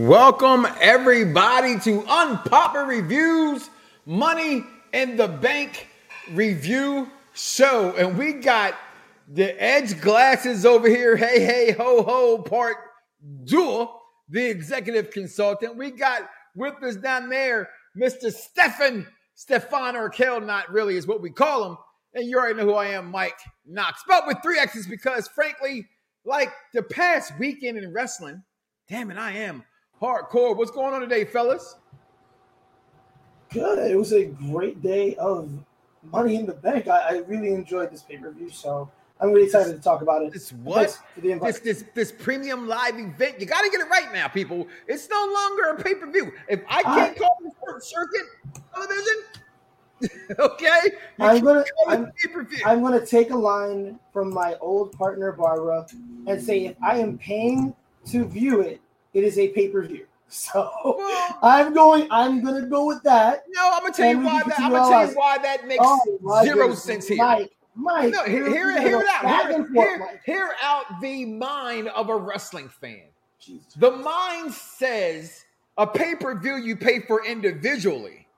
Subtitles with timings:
[0.00, 3.68] Welcome everybody to Unpopular Reviews
[4.06, 4.64] Money
[4.94, 5.88] in the Bank
[6.30, 7.94] review show.
[7.98, 8.76] And we got
[9.28, 11.16] the Edge Glasses over here.
[11.16, 12.78] Hey, hey, ho, ho, part
[13.44, 14.00] dual,
[14.30, 15.76] the executive consultant.
[15.76, 18.32] We got with us down there, Mr.
[18.32, 21.76] Stefan, Stefan Urkel, not really is what we call him.
[22.14, 24.02] And you already know who I am, Mike Knox.
[24.08, 25.86] But with three X's because frankly,
[26.24, 28.42] like the past weekend in wrestling,
[28.88, 29.62] damn it, I am
[30.00, 30.56] hardcore.
[30.56, 31.76] What's going on today, fellas?
[33.50, 33.90] Good.
[33.90, 35.50] It was a great day of
[36.12, 36.88] Money in the Bank.
[36.88, 40.22] I, I really enjoyed this pay per view, so I'm really excited to talk about
[40.22, 40.32] it.
[40.32, 40.98] This what?
[41.16, 43.40] This this this premium live event.
[43.40, 44.66] You got to get it right now, people.
[44.86, 46.32] It's no longer a pay per view.
[46.48, 48.22] If I can't I, call the circuit
[48.72, 49.16] television,
[50.38, 50.80] okay,
[51.18, 52.12] I'm gonna I'm,
[52.64, 55.86] I'm gonna take a line from my old partner Barbara
[56.26, 57.74] and say if I am paying
[58.06, 58.80] to view it,
[59.14, 60.06] it is a pay per view.
[60.32, 62.06] So well, I'm going.
[62.12, 63.42] I'm going to go with that.
[63.48, 64.60] No, I'm going to tell you why that.
[64.60, 66.84] I'm going to tell you why that makes oh, zero goodness.
[66.84, 67.16] sense here.
[67.16, 69.48] Mike, Mike, no, hear, hear, hear it out.
[69.48, 73.08] Hear, hear, hear, out the mind of a wrestling fan.
[73.40, 73.74] Jesus.
[73.74, 75.44] The mind says
[75.78, 78.28] a pay per view you pay for individually.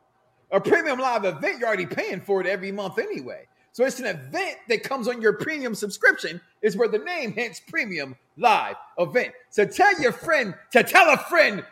[0.51, 3.47] A premium live event you're already paying for it every month anyway.
[3.73, 7.61] So it's an event that comes on your premium subscription, is where the name hence
[7.67, 9.33] premium live event.
[9.51, 11.65] So tell your friend to tell a friend,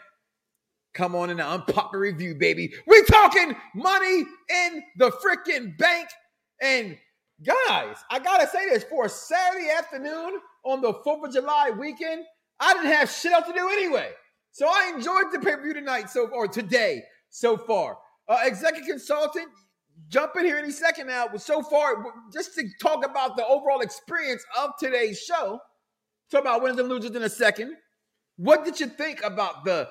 [0.95, 2.73] come on in the unpopular review, baby.
[2.87, 6.09] We talking money in the freaking bank.
[6.63, 6.97] And
[7.45, 12.25] guys, I gotta say this for a Saturday afternoon on the 4th of July weekend,
[12.59, 14.11] I didn't have shit else to do anyway.
[14.53, 17.99] So I enjoyed the pay-per-view tonight so or today so far.
[18.29, 19.49] Uh, executive consultant,
[20.09, 21.29] jump in here any second now.
[21.37, 25.61] So far, just to talk about the overall experience of today's show,
[26.31, 27.77] talk about winners and losers in a second.
[28.37, 29.89] What did you think about the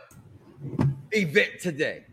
[1.12, 2.06] event today?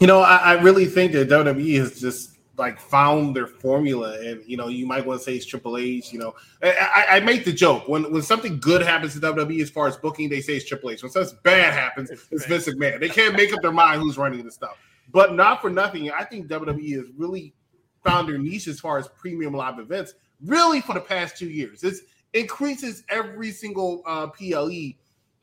[0.00, 4.42] You know, I, I really think that WWE has just like found their formula, and
[4.46, 6.12] you know, you might want to say it's Triple H.
[6.12, 9.70] You know, I, I, make the joke when when something good happens to WWE as
[9.70, 11.02] far as booking, they say it's Triple H.
[11.02, 13.00] When something bad happens, it's, it's Vince McMahon.
[13.00, 14.76] They can't make up their mind who's running the stuff.
[15.14, 17.54] But not for nothing, I think WWE has really
[18.02, 20.14] found their niche as far as premium live events.
[20.44, 21.94] Really, for the past two years, it
[22.32, 24.94] increases every single uh, PLE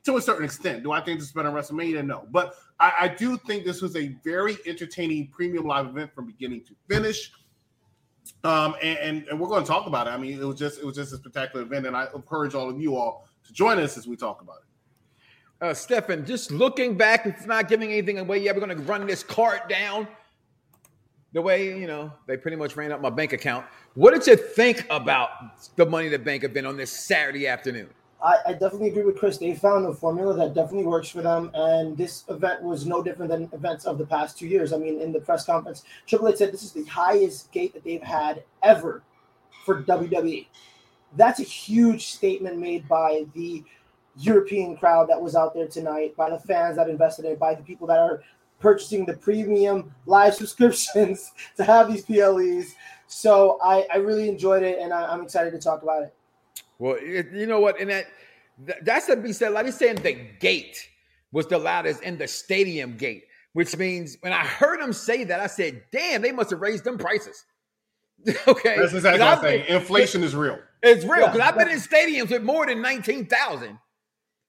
[0.03, 0.83] to a certain extent.
[0.83, 2.05] Do I think this is better than WrestleMania?
[2.05, 6.25] No, but I, I do think this was a very entertaining premium live event from
[6.25, 7.31] beginning to finish.
[8.43, 10.09] Um, and, and, and we're going to talk about it.
[10.09, 12.69] I mean, it was just it was just a spectacular event, and I encourage all
[12.69, 14.70] of you all to join us as we talk about it
[15.61, 18.55] uh, Stefan, just looking back, it's not giving anything away yet.
[18.55, 20.07] We're going to run this cart down
[21.33, 23.66] the way, you know, they pretty much ran up my bank account.
[23.94, 25.29] What did you think about
[25.75, 27.89] the Money the Bank event on this Saturday afternoon?
[28.21, 29.38] I, I, definitely agree with Chris.
[29.38, 33.31] They found a formula that definitely works for them, and this event was no different
[33.31, 34.73] than events of the past two years.
[34.73, 37.83] I mean, in the press conference, Triple H said this is the highest gate that
[37.83, 39.01] they've had ever
[39.66, 40.45] for WWE.
[41.16, 43.63] That's a huge statement made by the
[44.17, 47.55] European crowd that was out there tonight, by the fans that invested in it, by
[47.55, 48.22] the people that are
[48.59, 52.75] purchasing the premium live subscriptions to have these PLEs.
[53.07, 56.13] So I, I really enjoyed it, and I, am excited to talk about it.
[56.79, 58.05] Well, it, you know what, and that
[58.83, 59.53] that's to be said.
[59.53, 60.89] Like he's saying, the gate
[61.31, 65.39] was the loudest in the stadium gate, which means when I heard him say that,
[65.39, 67.45] I said, "Damn, they must have raised them prices."
[68.47, 69.65] okay, that's exactly what I'm saying.
[69.68, 70.59] Inflation is real.
[70.83, 73.77] It's real because yeah, I've been in stadiums with more than nineteen thousand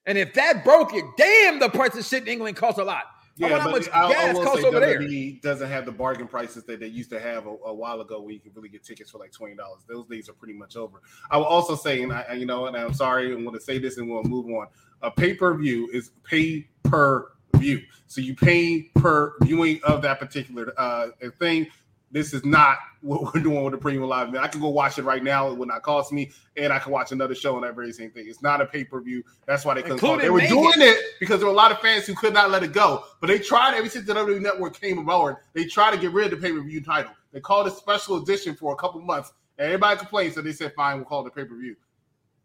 [0.06, 3.04] and if that broke it, damn, the price of shit in England costs a lot.
[3.36, 5.52] Yeah, but how much I, gas I costs over WWE there?
[5.52, 8.32] doesn't have the bargain prices that they used to have a, a, while ago, where
[8.32, 9.80] you could really get tickets for like twenty dollars.
[9.88, 11.00] Those days are pretty much over.
[11.30, 13.78] I will also say, and I, you know, and I'm sorry, I'm going to say
[13.78, 14.66] this, and we'll move on.
[15.00, 20.18] A pay per view is pay per view, so you pay per viewing of that
[20.18, 21.08] particular uh,
[21.38, 21.68] thing.
[22.12, 24.28] This is not what we're doing with the premium live.
[24.28, 24.44] event.
[24.44, 25.50] I can go watch it right now.
[25.50, 28.10] It would not cost me, and I can watch another show and that very same
[28.10, 28.26] thing.
[28.28, 29.24] It's not a pay per view.
[29.46, 29.98] That's why they couldn't.
[29.98, 30.22] Call it.
[30.22, 32.62] They were doing it because there were a lot of fans who could not let
[32.62, 33.04] it go.
[33.20, 35.36] But they tried ever since the WWE Network came aboard.
[35.54, 37.12] They tried to get rid of the pay per view title.
[37.32, 40.34] They called it special edition for a couple months, and everybody complained.
[40.34, 41.76] So they said, "Fine, we'll call it a pay per view."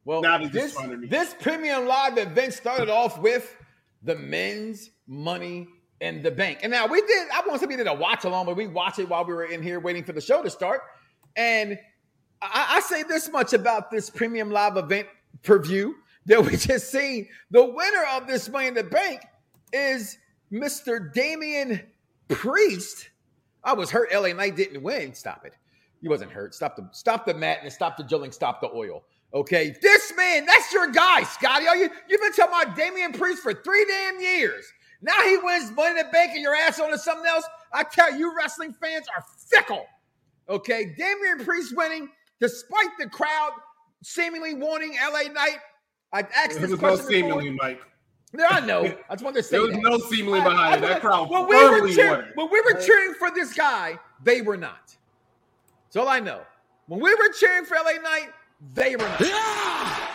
[0.06, 0.78] Well, now this,
[1.10, 3.54] this premium live event started off with
[4.04, 5.68] the men's money
[6.02, 6.60] in the bank.
[6.62, 9.10] And now we did, I want to did a watch along, but we watched it
[9.10, 10.82] while we were in here waiting for the show to start.
[11.36, 11.78] And
[12.42, 15.08] I, I say this much about this premium live event
[15.44, 15.94] preview
[16.26, 17.28] that we just seen.
[17.52, 19.22] The winner of this Money in the Bank
[19.74, 20.18] is
[20.52, 21.12] Mr.
[21.14, 21.82] Damian
[22.28, 23.10] Priest.
[23.64, 24.10] I was hurt.
[24.14, 25.14] LA Knight didn't win.
[25.14, 25.54] Stop it.
[26.02, 26.54] He wasn't hurt.
[26.54, 28.32] Stop the stop the and stop the drilling.
[28.32, 29.04] Stop the oil.
[29.34, 31.66] Okay, this man, that's your guy, Scotty.
[31.66, 34.72] You you've been talking about Damian Priest for three damn years.
[35.02, 37.46] Now he wins Money in the Bank and your ass on to something else.
[37.74, 39.86] I tell you, wrestling fans are fickle.
[40.50, 42.10] Okay, Damian Priest winning
[42.40, 43.52] despite the crowd
[44.04, 45.58] seemingly wanting LA Knight.
[46.14, 47.06] I asked this question.
[47.06, 47.82] No seemingly, Mike.
[48.38, 48.84] Yeah, I know.
[49.10, 49.82] I just wanted to say there was that.
[49.82, 51.30] no seemingly behind I, I, that crowd.
[51.30, 54.96] When we were cheering, when we were cheering for this guy, they were not.
[55.86, 56.42] That's all I know.
[56.88, 58.30] When we were cheering for LA Knight,
[58.74, 59.22] they were not.
[59.22, 60.08] Yeah!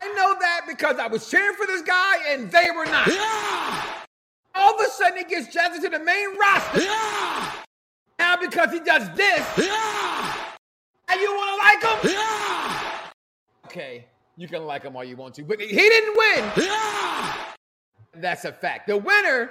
[0.00, 3.06] I know that because I was cheering for this guy and they were not.
[3.06, 3.97] Yeah!
[4.58, 6.80] All of a sudden, he gets drafted to the main roster.
[6.80, 7.52] Yeah!
[8.18, 10.34] Now, because he does this, yeah!
[11.08, 12.10] and you want to like him?
[12.12, 13.10] Yeah!
[13.66, 14.06] Okay,
[14.36, 16.50] you can like him all you want to, but he didn't win.
[16.56, 17.34] Yeah!
[18.14, 18.88] That's a fact.
[18.88, 19.50] The winner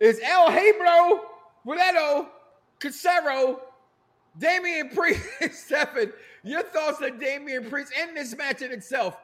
[0.00, 1.20] is El Hebro,
[1.66, 2.28] Guerrero,
[2.80, 3.60] Casero,
[4.38, 6.12] Damian Priest, Stephen.
[6.42, 9.16] Your thoughts on Damian Priest and this match in itself?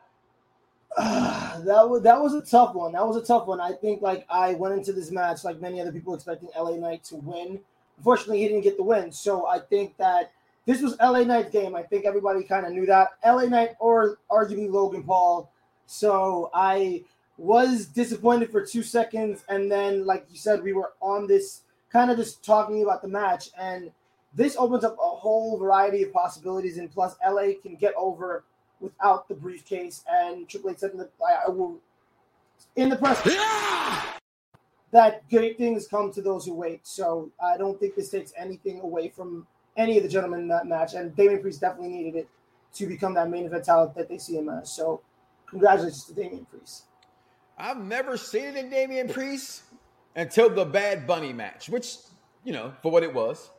[0.97, 2.93] Uh, that was that was a tough one.
[2.93, 3.61] That was a tough one.
[3.61, 7.05] I think like I went into this match like many other people expecting LA Knight
[7.05, 7.61] to win.
[7.99, 9.13] Unfortunately, he didn't get the win.
[9.13, 10.33] So I think that
[10.67, 11.75] this was LA Knight's game.
[11.75, 13.11] I think everybody kind of knew that.
[13.25, 15.51] LA Knight or arguably Logan Paul.
[15.87, 17.05] So I
[17.37, 21.63] was disappointed for two seconds, and then like you said, we were on this
[21.93, 23.91] kind of just talking about the match and
[24.35, 28.45] this opens up a whole variety of possibilities, and plus, LA can get over
[28.83, 30.05] without the briefcase.
[30.11, 31.79] And Triple H said in the, I, I will,
[32.77, 33.23] in the press
[34.91, 36.87] that great things come to those who wait.
[36.87, 39.47] So I don't think this takes anything away from
[39.77, 40.93] any of the gentlemen in that match.
[40.95, 42.29] And Damian Priest definitely needed it
[42.75, 44.71] to become that main event talent that they see him as.
[44.71, 45.01] So
[45.49, 46.85] congratulations to Damian Priest.
[47.57, 49.63] I've never seen it in Damian Priest
[50.17, 51.97] until the Bad Bunny match, which,
[52.45, 53.51] you know, for what it was.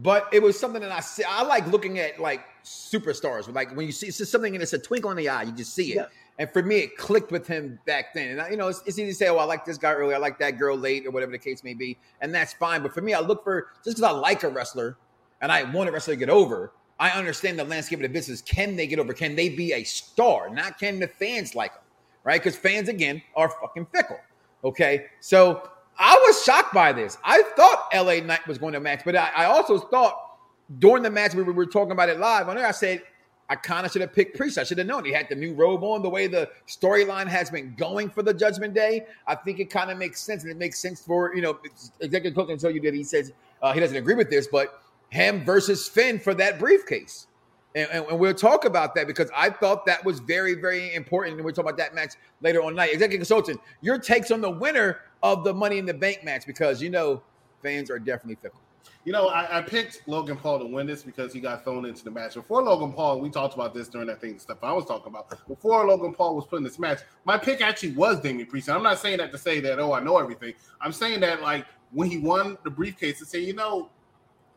[0.00, 1.24] But it was something that I see.
[1.24, 3.52] I like looking at like superstars.
[3.52, 5.52] Like when you see it's just something and it's a twinkle in the eye, you
[5.52, 5.96] just see it.
[5.96, 6.06] Yeah.
[6.38, 8.30] And for me, it clicked with him back then.
[8.30, 10.14] And I, you know, it's, it's, easy to say, "Oh, I like this guy early,
[10.14, 12.80] I like that girl late, or whatever the case may be," and that's fine.
[12.80, 14.96] But for me, I look for just because I like a wrestler
[15.40, 16.72] and I want a wrestler to get over.
[17.00, 18.40] I understand the landscape of the business.
[18.40, 19.12] Can they get over?
[19.12, 20.48] Can they be a star?
[20.48, 21.82] Not can the fans like them,
[22.22, 22.40] right?
[22.40, 24.18] Because fans again are fucking fickle.
[24.62, 25.68] Okay, so
[25.98, 27.18] I was shocked by this.
[27.24, 30.38] I thought LA Knight was going to match, but I, I also thought
[30.78, 32.66] during the match we were, we were talking about it live on there.
[32.66, 33.02] I said
[33.50, 34.58] I kind of should have picked Priest.
[34.58, 36.02] I should have known he had the new robe on.
[36.02, 39.90] The way the storyline has been going for the Judgment Day, I think it kind
[39.90, 41.58] of makes sense, and it makes sense for you know
[42.00, 44.82] executive coach can tell you that he says uh, he doesn't agree with this, but
[45.08, 47.26] him versus Finn for that briefcase.
[47.74, 51.36] And, and, and, we'll talk about that because I thought that was very, very important.
[51.36, 52.92] And we'll talk about that match later on night.
[52.92, 56.82] Executive consultant, your takes on the winner of the Money in the Bank match because
[56.82, 57.22] you know
[57.62, 58.60] fans are definitely fickle.
[59.04, 62.04] You know, I, I, picked Logan Paul to win this because he got thrown into
[62.04, 62.34] the match.
[62.34, 65.30] Before Logan Paul, we talked about this during that thing stuff I was talking about.
[65.48, 68.68] Before Logan Paul was put in this match, my pick actually was Damian Priest.
[68.68, 70.52] And I'm not saying that to say that, oh, I know everything.
[70.80, 73.88] I'm saying that, like, when he won the briefcase, to say, you know,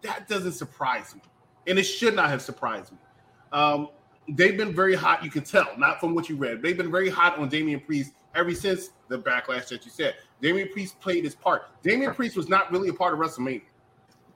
[0.02, 1.22] that doesn't surprise me.
[1.68, 2.98] And it should not have surprised me.
[3.54, 3.90] Um,
[4.28, 6.62] they've been very hot, you can tell, not from what you read.
[6.62, 10.16] They've been very hot on Damian Priest ever since the backlash that you said.
[10.42, 11.64] Damian Priest played his part.
[11.84, 13.62] Damian Priest was not really a part of WrestleMania,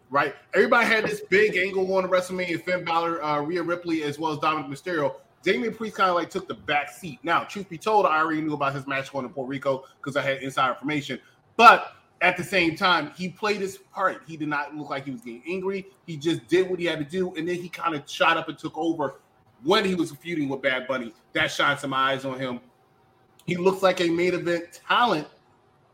[0.10, 0.36] right?
[0.54, 4.40] Everybody had this big angle on WrestleMania, Finn Balor, uh, Rhea Ripley, as well as
[4.40, 5.16] Dominik Mysterio.
[5.42, 7.20] Damian Priest kind of like took the back seat.
[7.24, 10.16] Now, truth be told, I already knew about his match going to Puerto Rico because
[10.16, 11.20] I had inside information.
[11.56, 14.24] But at the same time, he played his part.
[14.28, 15.86] He did not look like he was getting angry.
[16.08, 18.50] He just did what he had to do, and then he kind of shot up
[18.50, 19.16] and took over
[19.64, 21.14] when he was feuding with Bad Bunny.
[21.34, 22.60] That shined some eyes on him.
[23.46, 25.28] He looks like a main event talent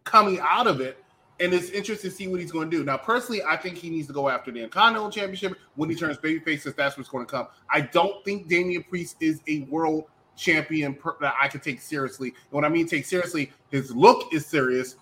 [0.03, 1.03] coming out of it.
[1.39, 2.83] And it's interesting to see what he's going to do.
[2.83, 6.17] Now, personally, I think he needs to go after the Intercontinental Championship when he turns
[6.17, 7.47] babyface, if that's what's going to come.
[7.67, 10.05] I don't think Damian Priest is a world
[10.37, 12.29] champion per- that I could take seriously.
[12.29, 14.97] And when I mean take seriously, his look is serious,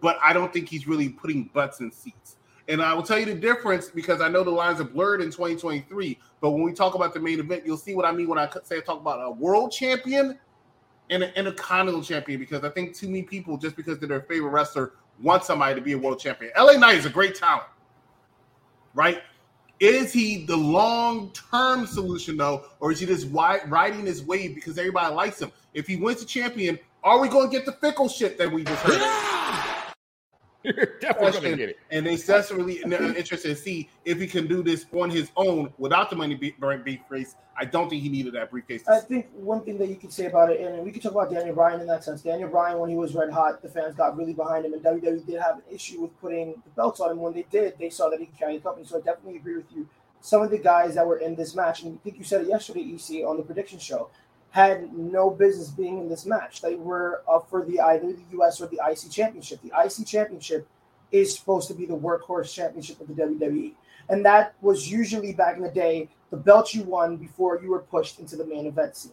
[0.00, 2.36] but I don't think he's really putting butts in seats.
[2.66, 5.30] And I will tell you the difference because I know the lines are blurred in
[5.30, 6.18] 2023.
[6.40, 8.48] But when we talk about the main event, you'll see what I mean when I
[8.62, 10.38] say I talk about a world champion
[11.10, 12.38] and a, and a champion.
[12.40, 14.92] Because I think too many people, just because they're their favorite wrestler,
[15.22, 16.52] want somebody to be a world champion.
[16.56, 17.68] LA Knight is a great talent,
[18.94, 19.22] right?
[19.80, 24.78] Is he the long term solution though, or is he just riding his wave because
[24.78, 25.52] everybody likes him?
[25.72, 28.64] If he wins the champion, are we going to get the fickle shit that we
[28.64, 29.30] just heard?
[30.76, 31.78] You're definitely going to get it.
[31.90, 36.08] And they desperately interested to see if he can do this on his own without
[36.08, 37.36] the money being briefcase.
[37.56, 38.88] I don't think he needed that briefcase.
[38.88, 41.30] I think one thing that you could say about it, and we could talk about
[41.30, 42.22] Daniel Bryan in that sense.
[42.22, 45.26] Daniel Bryan, when he was red hot, the fans got really behind him, and WWE
[45.26, 47.18] did have an issue with putting the belts on him.
[47.18, 48.86] When they did, they saw that he could carry the company.
[48.86, 49.86] So I definitely agree with you.
[50.22, 52.48] Some of the guys that were in this match, and I think you said it
[52.48, 54.08] yesterday, EC, on the prediction show,
[54.54, 56.62] had no business being in this match.
[56.62, 59.60] They were up for the either the US or the IC championship.
[59.62, 60.68] The IC championship
[61.10, 63.72] is supposed to be the workhorse championship of the WWE.
[64.08, 67.80] And that was usually back in the day the belt you won before you were
[67.80, 69.12] pushed into the main event scene.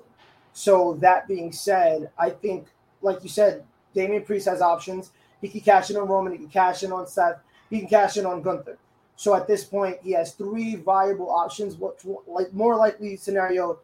[0.53, 2.67] So that being said, I think,
[3.01, 3.63] like you said,
[3.95, 5.11] Damian Priest has options.
[5.41, 6.33] He can cash in on Roman.
[6.33, 7.39] He can cash in on Seth.
[7.71, 8.77] He can cash in on Gunther.
[9.15, 11.77] So at this point, he has three viable options.
[11.77, 13.79] What like more likely scenario,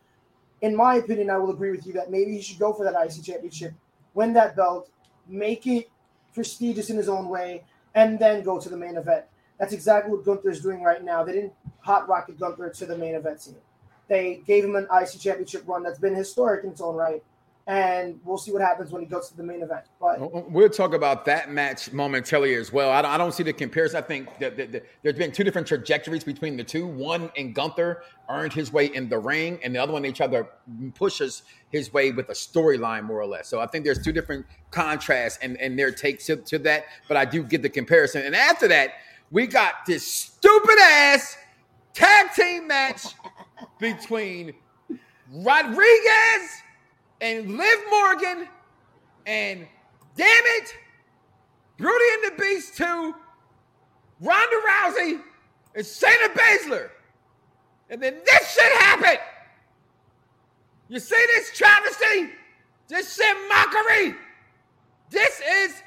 [0.61, 2.95] in my opinion, I will agree with you that maybe he should go for that
[2.95, 3.73] IC championship,
[4.13, 4.89] win that belt,
[5.27, 5.89] make it
[6.33, 7.63] prestigious in his own way,
[7.95, 9.25] and then go to the main event.
[9.59, 11.23] That's exactly what Gunther is doing right now.
[11.23, 13.55] They didn't hot rocket Gunther to the main event scene.
[14.07, 17.23] They gave him an IC championship run that's been historic in its own right
[17.67, 19.83] and we'll see what happens when he goes to the main event.
[19.99, 22.89] But oh, oh, we'll talk about that match momentarily as well.
[22.91, 24.01] I don't, I don't see the comparison.
[24.01, 26.87] I think that, that, that, there's been two different trajectories between the two.
[26.87, 30.47] One in Gunther earned his way in the ring, and the other one each other
[30.95, 33.49] pushes his way with a storyline more or less.
[33.49, 36.85] So I think there's two different contrasts and and their take to, to that.
[37.09, 38.25] But I do get the comparison.
[38.25, 38.91] And after that,
[39.29, 41.37] we got this stupid ass
[41.93, 43.07] tag team match
[43.79, 44.53] between
[45.29, 46.63] Rodriguez
[47.21, 48.47] and Liv Morgan
[49.25, 49.67] and
[50.15, 50.75] damn it,
[51.77, 53.15] Beauty and the Beast 2,
[54.21, 55.21] Ronda Rousey,
[55.75, 56.89] and Shayna Baszler.
[57.89, 59.19] And then this shit happened.
[60.89, 62.29] You see this travesty?
[62.87, 64.15] This shit mockery.
[65.09, 65.83] This is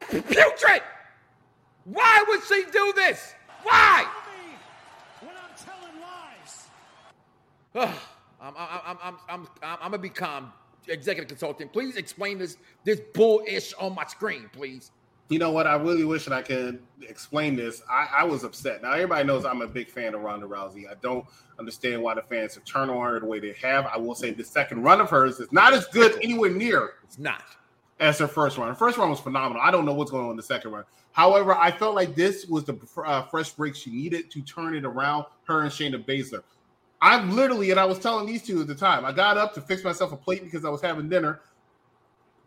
[0.00, 0.82] putrid.
[1.84, 3.34] Why would she do this?
[3.62, 4.06] Why?
[5.20, 6.00] When I'm telling
[7.84, 8.08] lies.
[8.40, 10.52] I'm, I'm, I'm, I'm, I'm, I'm gonna become
[10.86, 11.72] executive consultant.
[11.72, 14.90] Please explain this this bullish on my screen, please.
[15.28, 15.66] You know what?
[15.66, 17.82] I really wish that I could explain this.
[17.90, 18.80] I, I, was upset.
[18.80, 20.90] Now everybody knows I'm a big fan of Ronda Rousey.
[20.90, 21.26] I don't
[21.58, 23.84] understand why the fans have turned on her the way they have.
[23.86, 26.94] I will say the second run of hers is not as good anywhere near.
[27.04, 27.42] It's not
[28.00, 28.68] as her first run.
[28.68, 29.62] Her first run was phenomenal.
[29.62, 30.84] I don't know what's going on in the second run.
[31.12, 34.84] However, I felt like this was the uh, fresh break she needed to turn it
[34.86, 35.26] around.
[35.44, 36.42] Her and Shayna Baszler.
[37.00, 39.60] I'm literally, and I was telling these two at the time, I got up to
[39.60, 41.40] fix myself a plate because I was having dinner.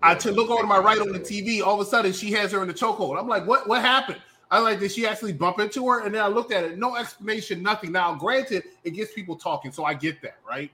[0.04, 1.62] I to look over to my right on the TV.
[1.62, 3.20] All of a sudden, she has her in the chokehold.
[3.20, 3.68] I'm like, what?
[3.68, 4.20] What happened?
[4.50, 6.02] I like, did she actually bump into her?
[6.02, 7.94] And then I looked at it, no explanation, nothing.
[7.94, 10.70] Now, granted, it gets people talking, so I get that, right?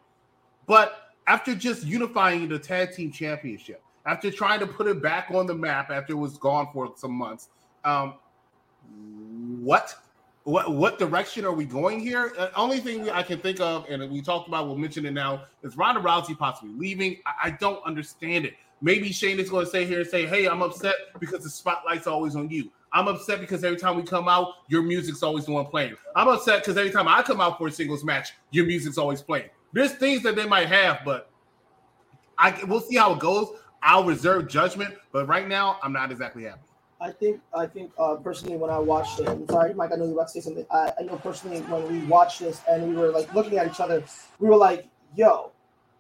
[0.66, 5.46] But after just unifying the tag team championship, after trying to put it back on
[5.46, 7.50] the map after it was gone for some months,
[7.86, 8.16] um,
[9.60, 9.94] what?
[10.48, 12.32] What what direction are we going here?
[12.38, 15.44] The only thing I can think of, and we talked about, we'll mention it now,
[15.62, 17.18] is Ronda Rousey possibly leaving.
[17.26, 18.54] I, I don't understand it.
[18.82, 22.08] Maybe Shane is going to say here and say, "Hey, I'm upset because the spotlight's
[22.08, 22.72] always on you.
[22.94, 25.98] I'm upset because every time we come out, your music's always the one playing.
[26.16, 29.22] I'm upset because every time I come out for a singles match, your music's always
[29.22, 29.50] playing.
[29.74, 31.30] There's things that they might have, but
[32.38, 33.50] I we'll see how it goes.
[33.84, 36.67] I'll reserve judgment, but right now, I'm not exactly happy.
[37.00, 40.06] I think I think uh, personally when I watched it, I'm sorry, Mike, I know
[40.06, 40.66] you about to say something.
[40.72, 43.80] I, I know personally when we watched this and we were like looking at each
[43.80, 44.04] other,
[44.40, 45.52] we were like, "Yo,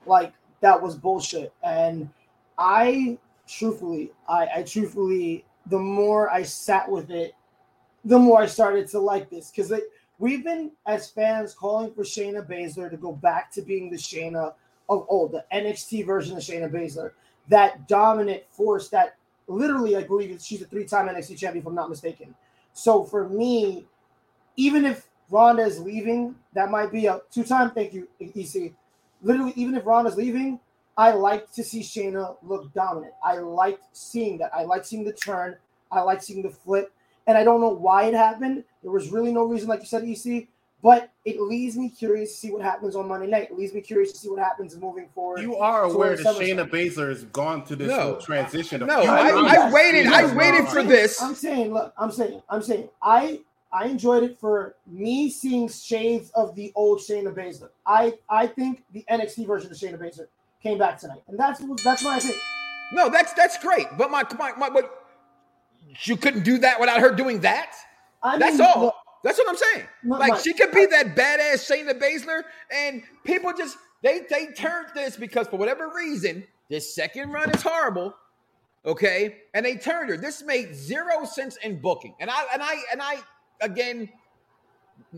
[0.05, 2.09] like that was bullshit." And
[2.57, 7.33] I truthfully, I, I truthfully, the more I sat with it,
[8.03, 9.71] the more I started to like this because
[10.17, 14.53] we've been as fans calling for Shayna Baszler to go back to being the Shayna
[14.89, 17.11] of old, the NXT version of Shayna Baszler,
[17.49, 19.15] that dominant force that
[19.47, 22.35] literally, I believe she's a three-time NXT champion, if I'm not mistaken.
[22.73, 23.85] So for me,
[24.55, 27.71] even if Ronda is leaving, that might be a two-time.
[27.71, 28.73] Thank you, EC.
[29.21, 30.59] Literally, even if Ronda's leaving,
[30.97, 33.13] I like to see Shayna look dominant.
[33.23, 34.51] I like seeing that.
[34.53, 35.55] I like seeing the turn.
[35.91, 36.91] I like seeing the flip.
[37.27, 38.63] And I don't know why it happened.
[38.81, 40.47] There was really no reason, like you said, EC.
[40.83, 43.49] But it leaves me curious to see what happens on Monday night.
[43.49, 45.41] It leaves me curious to see what happens moving forward.
[45.41, 48.85] You are aware that Shayna Baszler has gone to this no, transition.
[48.85, 50.05] No, I, I, waited.
[50.05, 51.21] I waited for this.
[51.21, 53.39] I'm saying, look, I'm saying, I'm saying, I
[53.71, 57.69] I enjoyed it for me seeing shades of the old Shayna Baszler.
[57.85, 60.27] I I think the NXT version of Shayna Baszler
[60.61, 62.37] came back tonight, and that's that's my I think.
[62.93, 65.07] No, that's that's great, but my my, my but
[66.03, 67.73] you couldn't do that without her doing that.
[68.23, 68.85] I that's all.
[68.85, 69.87] Look, that's what I'm saying.
[70.03, 74.87] Not like she could be that badass Shayna Baszler, and people just they they turned
[74.93, 78.13] this because for whatever reason, this second run is horrible.
[78.85, 80.17] Okay, and they turned her.
[80.17, 83.17] This made zero sense in booking, and I and I and I
[83.61, 84.09] again,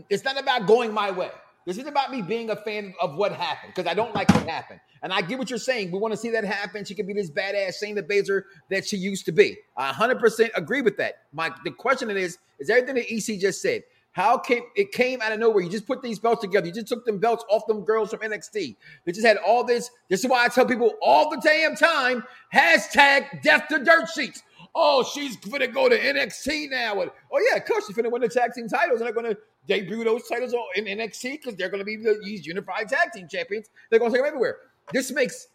[0.08, 1.30] it's not about going my way.
[1.66, 4.46] This isn't about me being a fan of what happened because I don't like what
[4.46, 4.80] happened.
[5.02, 5.90] And I get what you're saying.
[5.90, 6.84] We want to see that happen.
[6.84, 9.58] She could be this badass Shayna Baszler that she used to be.
[9.76, 11.24] I 100% agree with that.
[11.32, 13.82] My the question is, is everything that EC just said.
[14.12, 15.62] How came it came out of nowhere?
[15.62, 16.66] You just put these belts together.
[16.66, 18.76] You just took them belts off them girls from NXT.
[19.04, 19.88] They just had all this.
[20.08, 24.42] This is why I tell people all the damn time: hashtag death to dirt sheets.
[24.74, 26.94] Oh, she's gonna go to NXT now.
[27.32, 29.36] oh yeah, cause she's gonna win the tag team titles, and they're gonna
[29.66, 33.70] debut those titles in NXT because they're gonna be the, these unified tag team champions.
[33.88, 34.58] They're gonna take them everywhere.
[34.92, 35.48] This makes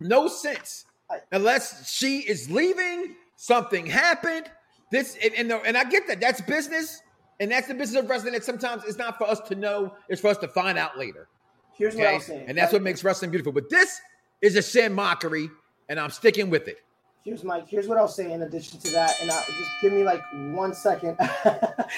[0.00, 0.86] no sense
[1.32, 3.16] unless she is leaving.
[3.36, 4.50] Something happened.
[4.90, 6.20] This and, and, and I get that.
[6.20, 7.02] That's business.
[7.40, 10.20] And that's the business of wrestling that sometimes it's not for us to know, it's
[10.20, 11.28] for us to find out later.
[11.72, 12.04] Here's okay?
[12.04, 12.44] what I'm saying.
[12.48, 13.52] And that's what makes wrestling beautiful.
[13.52, 14.00] But this
[14.42, 15.48] is a sin mockery,
[15.88, 16.78] and I'm sticking with it.
[17.24, 20.02] Here's my here's what I'll say in addition to that, and I'll just give me
[20.02, 20.22] like
[20.52, 21.16] one second.
[21.20, 21.88] I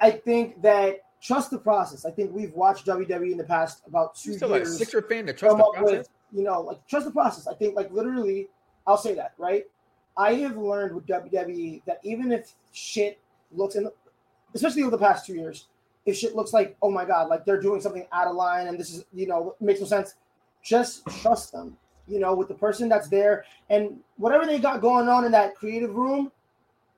[0.00, 2.04] I think that trust the process.
[2.04, 4.68] I think we've watched WWE in the past about two still years.
[4.70, 5.98] Like a Sixer fan that trust the process.
[5.98, 7.46] With, you know, like trust the process.
[7.46, 8.48] I think like literally,
[8.86, 9.64] I'll say that right.
[10.16, 13.20] I have learned with WWE that even if shit
[13.52, 13.88] looks in
[14.54, 15.66] especially over the past two years,
[16.06, 18.78] if shit looks like, oh my God, like they're doing something out of line and
[18.78, 20.14] this is, you know, makes no sense,
[20.62, 21.76] just trust them,
[22.08, 25.54] you know, with the person that's there and whatever they got going on in that
[25.54, 26.30] creative room,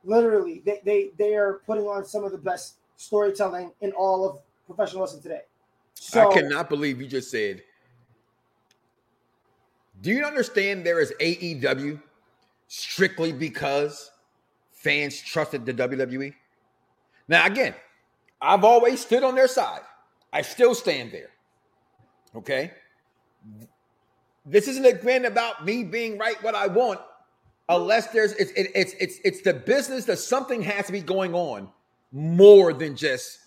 [0.05, 4.41] literally, they, they, they are putting on some of the best storytelling in all of
[4.67, 5.43] professional wrestling today.
[5.95, 7.63] So, I cannot believe you just said,
[10.01, 12.01] do you understand there is AEW
[12.69, 14.11] strictly because
[14.71, 16.35] fans trusted the WWE?
[17.27, 17.75] Now, again,
[18.41, 19.81] I've always stood on their side.
[20.33, 21.31] I still stand there.
[22.37, 22.73] Okay.
[24.51, 27.01] This isn't again about me being right what I want,
[27.69, 31.35] unless there's it's it, it's it's it's the business that something has to be going
[31.35, 31.69] on
[32.13, 33.39] more than just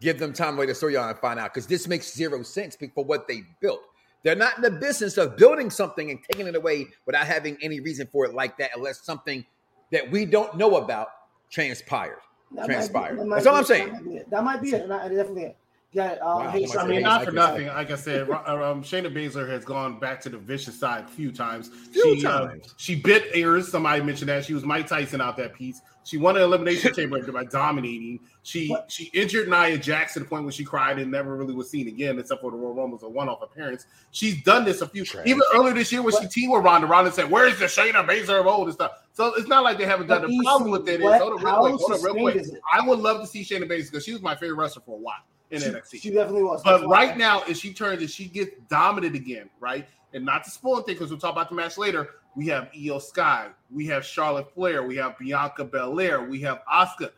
[0.00, 2.42] give them time to wait the story on and find out because this makes zero
[2.42, 3.80] sense for what they built.
[4.22, 7.80] They're not in the business of building something and taking it away without having any
[7.80, 9.44] reason for it like that, unless something
[9.90, 11.08] that we don't know about
[11.50, 12.18] transpired
[12.52, 13.16] that transpired.
[13.16, 13.88] Be, that That's all I'm saying.
[13.88, 14.30] That might be it.
[14.30, 14.88] That might be it.
[14.88, 15.54] Definitely
[15.96, 17.68] yeah, um, wow, I mean, not for nothing.
[17.68, 21.08] Like I said, uh, um, Shayna Baszler has gone back to the vicious side a
[21.08, 21.70] few times.
[21.90, 22.66] Few she, uh, times.
[22.66, 23.70] Uh, she bit ears.
[23.70, 25.80] Somebody mentioned that she was Mike Tyson out that piece.
[26.04, 28.20] She won an elimination chamber by dominating.
[28.42, 28.92] She what?
[28.92, 31.88] she injured Nia Jax to the point where she cried and never really was seen
[31.88, 33.86] again, except for the Royal Rumble, a one-off appearance.
[34.10, 35.26] She's done this a few Trash.
[35.26, 36.22] even earlier this year when what?
[36.22, 36.86] she teamed with Ronda.
[36.86, 39.86] Ronda said, "Where's the Shayna Baszler of old and stuff?" So it's not like they
[39.86, 41.00] haven't done a problem with it.
[41.00, 42.46] Hold on, real quick, hold on, real quick.
[42.70, 45.00] I would love to see Shayna Baszler because she was my favorite wrestler for a
[45.00, 46.02] while in she, NXT.
[46.02, 46.62] She definitely was.
[46.62, 49.86] But right now, if she turns and she gets dominant again, right?
[50.12, 52.10] And not to spoil things, because we'll talk about the match later.
[52.34, 57.10] We have Iyo Sky, we have Charlotte Flair, we have Bianca Belair, we have Asuka.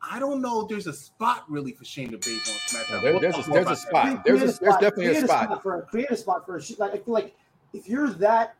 [0.00, 3.02] I don't know if there's a spot really for Shayna Baszler on SmackDown.
[3.02, 4.24] there, there's, a, there's a spot.
[4.24, 5.44] There's, a, there's definitely a spot.
[5.44, 5.62] a spot.
[5.62, 7.34] for create a spot for a, like like
[7.74, 8.54] if you're that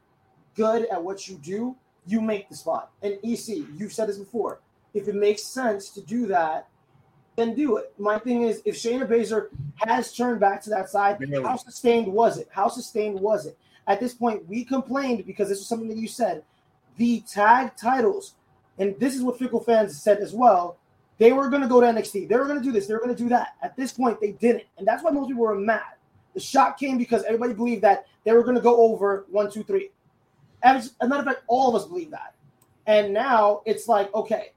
[0.55, 2.91] good at what you do, you make the spot.
[3.03, 4.61] And EC, you've said this before.
[4.95, 6.69] If it makes sense to do that,
[7.38, 7.92] then do it.
[7.98, 11.42] My thing is, if Shayna Baszler has turned back to that side, really?
[11.42, 12.48] how sustained was it?
[12.51, 13.57] How sustained was it?
[13.87, 16.42] At this point, we complained because this was something that you said.
[16.96, 18.35] The tag titles,
[18.79, 20.79] and this is what Fickle fans said as well.
[21.18, 22.29] They were going to go to NXT.
[22.29, 22.87] They were going to do this.
[22.87, 23.55] They were going to do that.
[23.62, 25.94] At this point, they didn't, and that's why most people were mad.
[26.35, 29.62] The shock came because everybody believed that they were going to go over one, two,
[29.62, 29.90] three.
[30.62, 32.35] As a matter of fact, all of us believe that.
[32.87, 34.53] And now it's like, okay,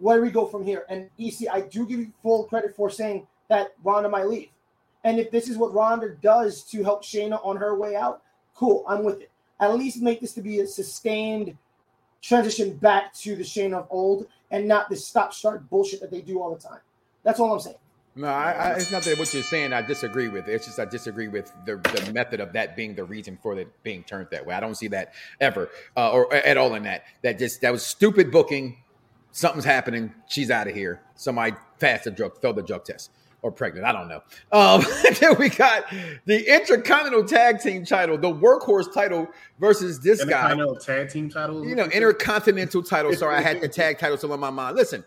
[0.00, 0.84] where do we go from here?
[0.88, 4.48] And EC, I do give you full credit for saying that Ronda might leave.
[5.04, 8.22] And if this is what Ronda does to help Shayna on her way out,
[8.54, 9.30] cool, I'm with it.
[9.58, 11.56] At least make this to be a sustained
[12.22, 16.20] transition back to the Shayna of old and not this stop start bullshit that they
[16.20, 16.80] do all the time.
[17.22, 17.76] That's all I'm saying.
[18.16, 20.48] No, I, I, it's not that what you're saying I disagree with.
[20.48, 23.68] It's just I disagree with the, the method of that being the reason for it
[23.84, 24.54] being turned that way.
[24.54, 27.04] I don't see that ever uh, or at all in that.
[27.22, 28.78] That just that was stupid booking
[29.32, 30.14] something's happening.
[30.28, 31.00] She's out of here.
[31.14, 33.10] Somebody passed the drug, failed the drug test,
[33.42, 33.86] or pregnant.
[33.86, 34.22] I don't know.
[34.52, 34.84] Um,
[35.20, 35.84] then we got
[36.24, 40.52] the Intercontinental Tag Team title, the Workhorse title versus this guy.
[40.52, 41.66] Intercontinental Tag Team title.
[41.66, 43.12] You know, Intercontinental title.
[43.14, 44.76] Sorry, I had the tag title still in my mind.
[44.76, 45.04] Listen,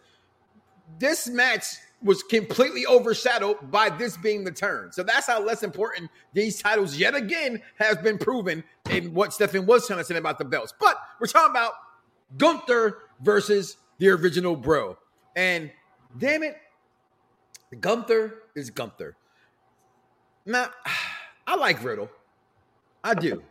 [1.00, 1.66] this match
[2.04, 4.92] was completely overshadowed by this being the turn.
[4.92, 9.66] So that's how less important these titles yet again has been proven in what Stefan
[9.66, 10.74] was trying to say about the belts.
[10.78, 11.74] But we're talking about
[12.38, 14.98] Gunther versus the original bro.
[15.38, 15.72] And
[16.18, 16.58] damn it,
[17.80, 19.16] Gunther is Gunther.
[20.46, 20.70] Now,
[21.48, 22.10] I like Riddle.
[23.02, 23.42] I do.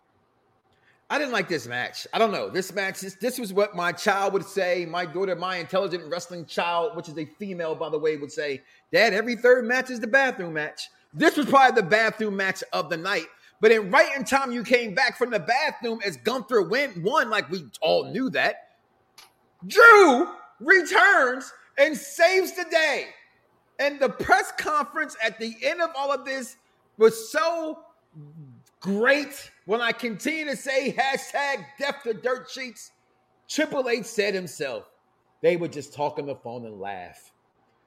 [1.08, 2.06] I didn't like this match.
[2.12, 2.50] I don't know.
[2.50, 4.86] This match, this, this was what my child would say.
[4.86, 8.62] My daughter, my intelligent wrestling child, which is a female, by the way, would say,
[8.92, 10.88] Dad, every third match is the bathroom match.
[11.14, 13.26] This was probably the bathroom match of the night.
[13.60, 17.30] But in right in time you came back from the bathroom as Gunther went one,
[17.30, 18.68] like we all knew that.
[19.66, 20.28] Drew
[20.64, 23.06] returns and saves the day.
[23.78, 26.56] And the press conference at the end of all of this
[26.98, 27.80] was so
[28.80, 32.92] great when I continue to say hashtag death to dirt sheets.
[33.48, 34.84] Triple H said himself,
[35.40, 37.32] they would just talk on the phone and laugh.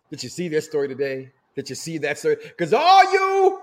[0.09, 1.31] Did you see this story today?
[1.55, 2.37] Did you see that story?
[2.41, 3.61] Because all you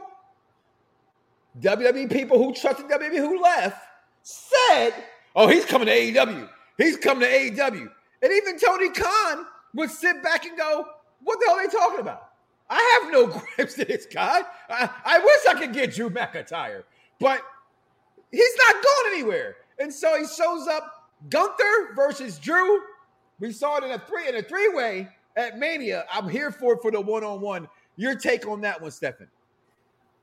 [1.61, 3.77] WWE people who trusted WWE who left
[4.23, 4.93] said,
[5.37, 6.49] oh, he's coming to AEW.
[6.79, 7.91] He's coming to AEW.
[8.23, 10.87] And even Tony Khan would sit back and go,
[11.23, 12.29] what the hell are they talking about?
[12.71, 14.43] I have no gripes to this guy.
[14.71, 16.85] I, I wish I could get Drew McIntyre,
[17.21, 17.43] but
[18.31, 19.57] he's not going anywhere.
[19.79, 22.81] And so he shows up Gunther versus Drew.
[23.41, 26.05] We saw it in a three in a three way at Mania.
[26.13, 27.69] I'm here for for the one on one.
[27.97, 29.29] Your take on that one, Stefan?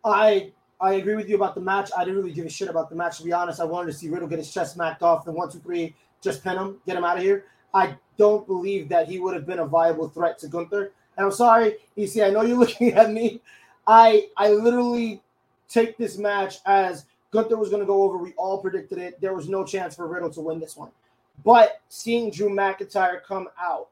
[0.04, 1.92] I I agree with you about the match.
[1.98, 3.60] I didn't really give a shit about the match to be honest.
[3.60, 5.26] I wanted to see Riddle get his chest smacked off.
[5.26, 7.46] The one, two, three, just pin him, get him out of here.
[7.74, 10.92] I don't believe that he would have been a viable threat to Gunther.
[11.18, 13.42] And I'm sorry, EC, I know you're looking at me.
[13.88, 15.22] I I literally
[15.68, 18.18] take this match as Gunther was going to go over.
[18.18, 19.22] We all predicted it.
[19.22, 20.92] There was no chance for Riddle to win this one.
[21.46, 23.90] But seeing Drew McIntyre come out,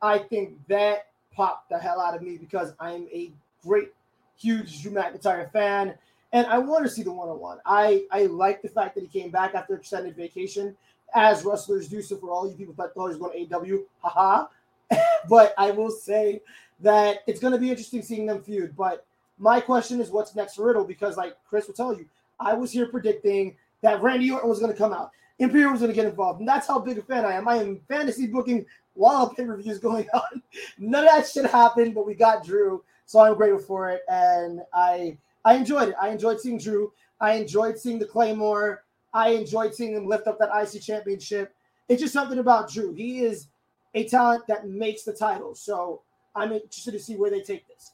[0.00, 3.30] I think that popped the hell out of me because I am a
[3.62, 3.92] great,
[4.36, 5.94] huge Drew McIntyre fan.
[6.32, 7.58] And I want to see the one on one.
[7.66, 10.76] I, I like the fact that he came back after extended vacation
[11.14, 12.02] as wrestlers do.
[12.02, 14.46] So for all you people that thought he was going to AEW, haha.
[15.28, 16.40] but I will say
[16.80, 18.76] that it's going to be interesting seeing them feud.
[18.76, 19.06] But
[19.38, 20.84] my question is, what's next for Riddle?
[20.84, 22.06] Because like Chris will tell you,
[22.40, 25.90] I was here predicting that Randy Orton was going to come out, Imperium was going
[25.90, 27.46] to get involved, and that's how big a fan I am.
[27.48, 30.42] I am fantasy booking while pay per view is going on.
[30.78, 34.60] None of that shit happened, but we got Drew, so I'm grateful for it, and
[34.72, 35.94] I I enjoyed it.
[36.00, 36.92] I enjoyed seeing Drew.
[37.20, 38.84] I enjoyed seeing the Claymore.
[39.18, 41.52] I enjoyed seeing him lift up that IC championship.
[41.88, 42.92] It's just something about Drew.
[42.94, 43.48] He is
[43.94, 45.56] a talent that makes the title.
[45.56, 46.02] So
[46.36, 47.90] I'm interested to see where they take this.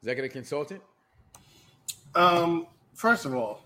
[0.00, 0.80] Executive consultant.
[2.14, 3.64] Um, first of all,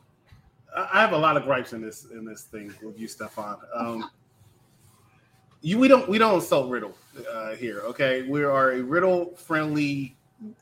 [0.75, 3.59] I have a lot of gripes in this in this thing with you, Stefan.
[3.75, 4.11] Um,
[5.61, 6.97] you we don't we don't insult Riddle
[7.31, 8.23] uh, here, okay?
[8.23, 10.17] We are a Riddle friendly.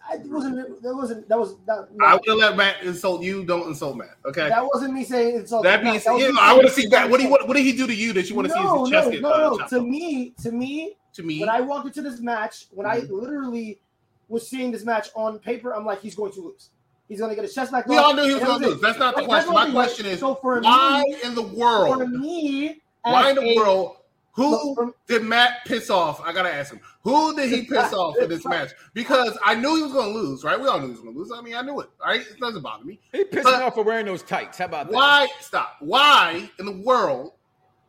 [0.08, 3.44] I wasn't that wasn't that was that, I would let Matt insult you.
[3.44, 4.48] Don't insult Matt, okay?
[4.48, 5.64] That wasn't me saying insult.
[5.64, 7.08] That means that yeah, I want to see that.
[7.08, 8.90] What, what, what did he do to you that you want to no, see his
[8.90, 9.22] chest no, get?
[9.22, 11.40] No, no, uh, to me, to me, to me.
[11.40, 13.06] When I walked into this match, when mm-hmm.
[13.06, 13.80] I literally
[14.28, 16.70] was seeing this match on paper, I'm like, he's going to lose.
[17.08, 17.86] He's going to get a chest back.
[17.86, 18.80] We all knew he was going to lose.
[18.80, 19.52] That's not the question.
[19.52, 21.98] My question is, so for why me, in the world?
[21.98, 23.96] For me, why in the a, world?
[24.40, 26.20] Who did Matt piss off?
[26.22, 26.80] I gotta ask him.
[27.02, 28.70] Who did he piss off in this match?
[28.94, 30.60] Because I knew he was going to lose, right?
[30.60, 31.32] We all knew he was going to lose.
[31.34, 31.88] I mean, I knew it.
[31.98, 32.20] Right?
[32.20, 33.00] It doesn't bother me.
[33.12, 34.58] He pissed me off for wearing those tights.
[34.58, 34.94] How about that?
[34.94, 35.28] Why?
[35.40, 35.76] Stop.
[35.80, 37.32] Why in the world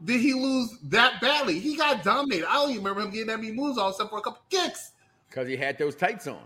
[0.06, 1.60] did he lose that badly?
[1.60, 2.48] He got dominated.
[2.50, 4.92] I don't even remember him getting that many moves all except for a couple kicks.
[5.30, 6.40] Because he had those tights on.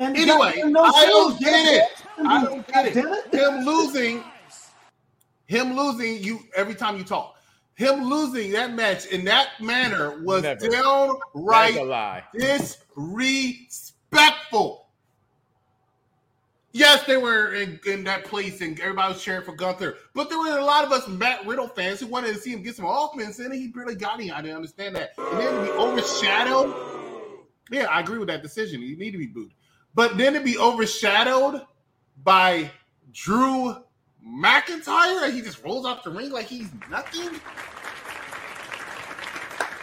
[0.00, 2.04] And anyway, no I don't get it.
[2.26, 3.34] I don't get it.
[3.34, 4.24] Him losing,
[5.46, 7.39] him losing you every time you talk.
[7.80, 10.68] Him losing that match in that manner was Never.
[10.68, 14.88] downright disrespectful.
[16.72, 20.38] Yes, they were in, in, that place and everybody was cheering for Gunther, but there
[20.38, 22.84] were a lot of us Matt Riddle fans who wanted to see him get some
[22.84, 24.30] offense, and he barely got any.
[24.30, 25.14] I didn't understand that.
[25.16, 26.74] And then to be overshadowed.
[27.70, 28.82] Yeah, I agree with that decision.
[28.82, 29.54] You need to be booed.
[29.94, 31.62] But then to be overshadowed
[32.24, 32.70] by
[33.10, 33.76] Drew
[34.26, 37.40] McIntyre, and he just rolls off the ring like he's nothing.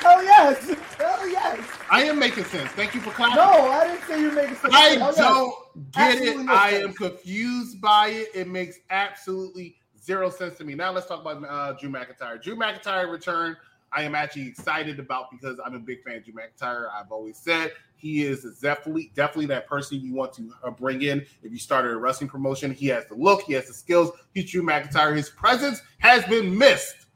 [0.06, 1.60] Oh yes, oh yes.
[1.91, 2.69] I am making sense.
[2.71, 3.36] Thank you for clapping.
[3.36, 4.73] No, I didn't say you're making sense.
[4.73, 6.50] I oh, don't get Absolutely it.
[6.50, 8.30] I am confused by it.
[8.34, 10.76] It makes absolutely zero sense to me.
[10.76, 12.41] Now let's talk about uh, Drew McIntyre.
[12.41, 13.58] Drew McIntyre return.
[13.91, 16.88] I am actually excited about because I'm a big fan of Drew McIntyre.
[16.93, 21.25] I've always said he is definitely definitely that person you want to uh, bring in
[21.43, 22.71] if you started a wrestling promotion.
[22.71, 24.12] He has the look, he has the skills.
[24.33, 25.15] He's Drew McIntyre.
[25.15, 27.07] His presence has been missed.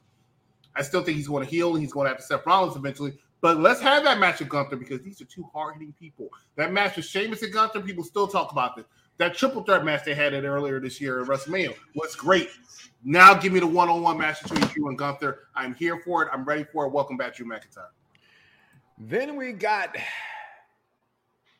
[0.75, 1.75] I still think he's going to heal.
[1.75, 3.13] He's going to have to Seth Rollins eventually.
[3.41, 6.29] But let's have that match with Gunther because these are two hard hitting people.
[6.55, 8.85] That match with Sheamus and Gunther, people still talk about this.
[9.17, 12.49] That triple threat match they had it earlier this year at WrestleMania was great.
[13.03, 15.47] Now give me the one-on-one match between Drew and Gunther.
[15.55, 16.29] I'm here for it.
[16.31, 16.91] I'm ready for it.
[16.91, 17.89] Welcome back, Drew McIntyre.
[18.97, 19.95] Then we got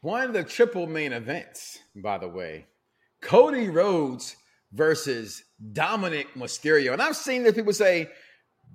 [0.02, 2.66] one of the triple main events, by the way.
[3.22, 4.36] Cody Rhodes
[4.74, 6.94] versus Dominik Mysterio.
[6.94, 8.10] And I've seen that people say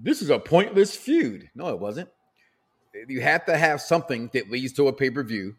[0.00, 1.50] this is a pointless feud.
[1.54, 2.08] No, it wasn't.
[3.08, 5.56] You have to have something that leads to a pay-per-view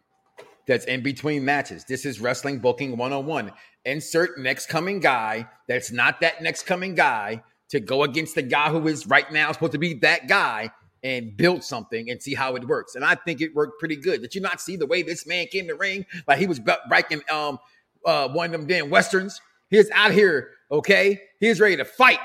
[0.66, 1.84] that's in between matches.
[1.84, 3.52] This is wrestling booking 101.
[3.84, 8.70] Insert next coming guy that's not that next coming guy to go against the guy
[8.70, 10.70] who is right now supposed to be that guy.
[11.02, 12.94] And build something and see how it works.
[12.94, 14.20] And I think it worked pretty good.
[14.20, 16.06] Did you not see the way this man came to ring?
[16.26, 17.58] Like he was breaking um
[18.04, 19.40] uh one of them damn westerns.
[19.70, 21.20] He's out here, okay?
[21.40, 22.20] He's ready to fight.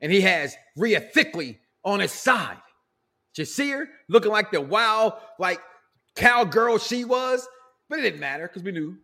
[0.00, 2.58] And he has Rhea Thickley on his side.
[3.36, 5.60] You see her looking like the wild, like
[6.14, 7.48] cowgirl she was?
[7.88, 8.96] But it didn't matter because we knew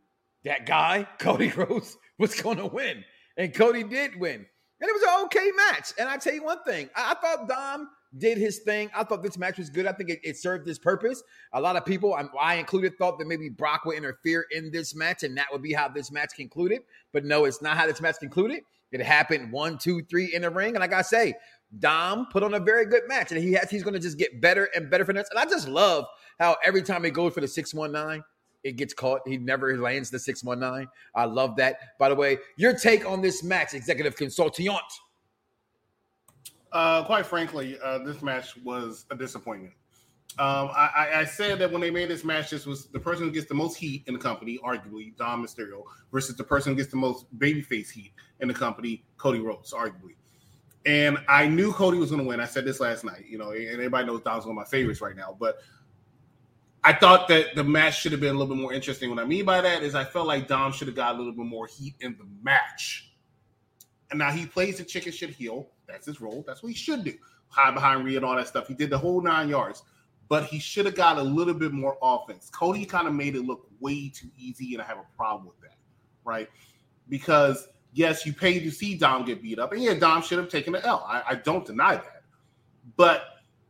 [0.45, 3.05] that guy, Cody Rhodes, was to win.
[3.37, 4.47] And Cody did win.
[4.81, 5.93] And it was an okay match.
[5.99, 8.91] And I tell you one thing, I, I thought Dom did his thing.
[8.95, 9.87] I thought this match was good.
[9.87, 11.23] I think it, it served its purpose.
[11.53, 14.95] A lot of people, I, I, included, thought that maybe Brock would interfere in this
[14.95, 16.83] match, and that would be how this match concluded.
[17.13, 18.63] But no, it's not how this match concluded.
[18.93, 21.35] It happened one, two, three in the ring, and like I say,
[21.79, 24.41] Dom put on a very good match, and he has he's going to just get
[24.41, 25.29] better and better for this.
[25.31, 26.07] And I just love
[26.41, 28.25] how every time he goes for the six one nine,
[28.65, 29.21] it gets caught.
[29.27, 30.89] He never lands the 619.
[31.15, 31.99] I love that.
[31.99, 34.83] By the way, your take on this match, executive consultant.
[36.73, 39.73] Uh, quite frankly, uh, this match was a disappointment.
[40.39, 43.33] Um, I, I, said that when they made this match, this was the person who
[43.33, 46.89] gets the most heat in the company, arguably Dom Mysterio, versus the person who gets
[46.89, 50.15] the most babyface heat in the company, Cody Rhodes, arguably.
[50.87, 52.39] And I knew Cody was going to win.
[52.39, 55.01] I said this last night, you know, and everybody knows Dom's one of my favorites
[55.01, 55.37] right now.
[55.39, 55.59] But
[56.85, 59.11] I thought that the match should have been a little bit more interesting.
[59.11, 61.33] What I mean by that is I felt like Dom should have got a little
[61.33, 63.13] bit more heat in the match.
[64.11, 65.69] And now he plays the chicken shit heel.
[65.91, 66.45] That's his role.
[66.47, 67.15] That's what he should do.
[67.49, 68.69] Hide behind Rhea and all that stuff.
[68.69, 69.83] He did the whole nine yards.
[70.29, 72.51] But he should have got a little bit more offense.
[72.51, 75.61] Cody kind of made it look way too easy, and I have a problem with
[75.63, 75.75] that,
[76.25, 76.49] right?
[77.09, 80.49] Because yes, you paid to see Dom get beat up, and yeah, Dom should have
[80.49, 81.05] taken the L.
[81.09, 82.23] I, I don't deny that.
[82.97, 83.25] But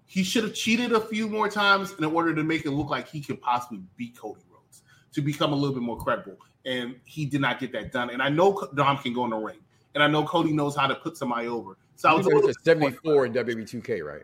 [0.04, 3.08] he should have cheated a few more times in order to make it look like
[3.08, 6.36] he could possibly beat Cody Rhodes to become a little bit more credible.
[6.66, 8.10] And he did not get that done.
[8.10, 9.60] And I know Dom can go in the ring,
[9.94, 11.78] and I know Cody knows how to put somebody over.
[12.00, 14.22] So I was a 74 in WWE 2K, right?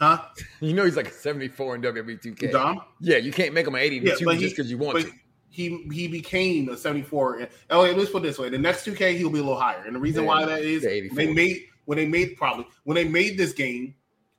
[0.00, 0.20] Huh?
[0.60, 2.50] You know he's like a 74 in WWE 2K.
[2.50, 2.80] Dom?
[3.00, 5.12] Yeah, you can't make him an 82 yeah, just because you want to.
[5.48, 7.46] He he became a 74.
[7.70, 9.94] Oh, let's put it this way: the next 2K he'll be a little higher, and
[9.94, 13.38] the reason yeah, why that is they made when they made probably when they made
[13.38, 13.94] this game,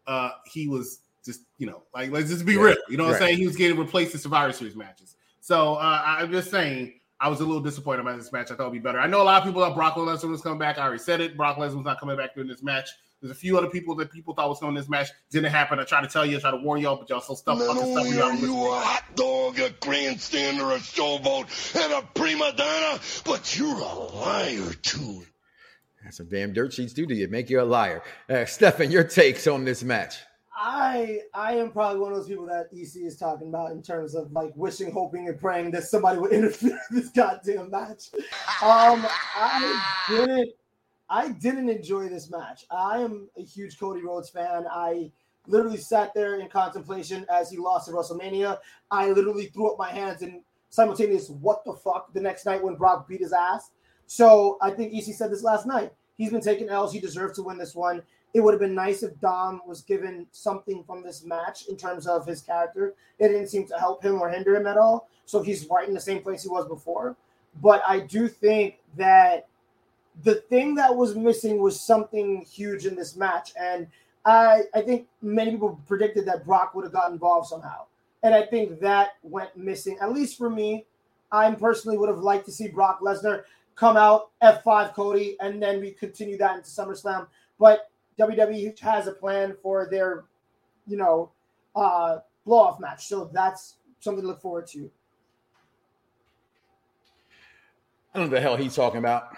[0.07, 2.61] uh, he was just you know like let's just be yeah.
[2.61, 2.75] real.
[2.89, 3.21] You know what right.
[3.21, 3.37] I'm saying?
[3.37, 5.15] He was getting replaced in Survivor Series matches.
[5.39, 8.51] So uh, I'm just saying I was a little disappointed about this match.
[8.51, 8.99] I thought it'd be better.
[8.99, 10.77] I know a lot of people thought Brock Lesnar was coming back.
[10.77, 11.37] I already said it.
[11.37, 12.89] Brock Lesnar was not coming back during this match.
[13.21, 15.09] There's a few other people that people thought was going this match.
[15.31, 15.79] Didn't happen.
[15.79, 17.57] I tried to tell you, I tried to warn y'all, but y'all so stuck.
[17.57, 22.99] Not only are you a hot dog, a grandstander, a showboat, and a prima donna,
[23.23, 25.23] but you're a liar too.
[26.03, 27.27] That's some damn dirt sheets do to you.
[27.27, 28.03] Make you a liar.
[28.29, 30.17] Uh, Stefan, your takes on this match.
[30.55, 34.15] I I am probably one of those people that EC is talking about in terms
[34.15, 38.09] of like wishing, hoping, and praying that somebody would interfere in this goddamn match.
[38.61, 40.49] Um, I didn't
[41.09, 42.65] I didn't enjoy this match.
[42.71, 44.65] I am a huge Cody Rhodes fan.
[44.71, 45.11] I
[45.47, 48.57] literally sat there in contemplation as he lost at WrestleMania.
[48.89, 52.75] I literally threw up my hands in simultaneous what the fuck the next night when
[52.75, 53.71] Brock beat his ass.
[54.07, 55.91] So I think EC said this last night.
[56.17, 56.93] He's been taking L's.
[56.93, 58.01] He deserved to win this one.
[58.35, 62.05] It would have been nice if Dom was given something from this match in terms
[62.05, 62.93] of his character.
[63.17, 65.07] It didn't seem to help him or hinder him at all.
[65.25, 67.15] So he's right in the same place he was before.
[67.61, 69.47] But I do think that
[70.25, 73.53] the thing that was missing was something huge in this match.
[73.57, 73.87] And
[74.25, 77.85] I, I think many people predicted that Brock would have got involved somehow.
[78.21, 80.83] And I think that went missing, at least for me.
[81.31, 83.43] I personally would have liked to see Brock Lesnar
[83.75, 87.27] come out F5 Cody, and then we continue that into SummerSlam.
[87.57, 90.25] But WWE has a plan for their,
[90.87, 91.31] you know,
[91.75, 93.07] uh, blow off match.
[93.07, 94.89] So that's something to look forward to.
[98.13, 99.35] I don't know the hell he's talking about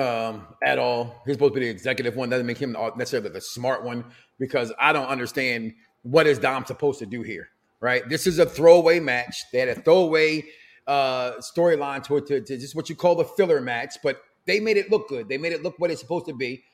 [0.00, 1.22] um, at all.
[1.24, 2.28] He's supposed to be the executive one.
[2.28, 4.04] Doesn't make him necessarily the smart one
[4.38, 8.08] because I don't understand what is Dom supposed to do here, right?
[8.08, 9.36] This is a throwaway match.
[9.52, 10.44] They had a throwaway
[10.86, 14.58] uh, storyline to it, to, to just what you call the filler match, but they
[14.58, 15.28] made it look good.
[15.28, 16.64] They made it look what it's supposed to be.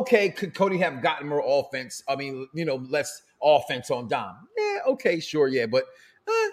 [0.00, 2.02] Okay, could Cody have gotten more offense?
[2.08, 4.36] I mean, you know, less offense on Dom.
[4.56, 5.84] Yeah, okay, sure, yeah, but
[6.26, 6.48] uh,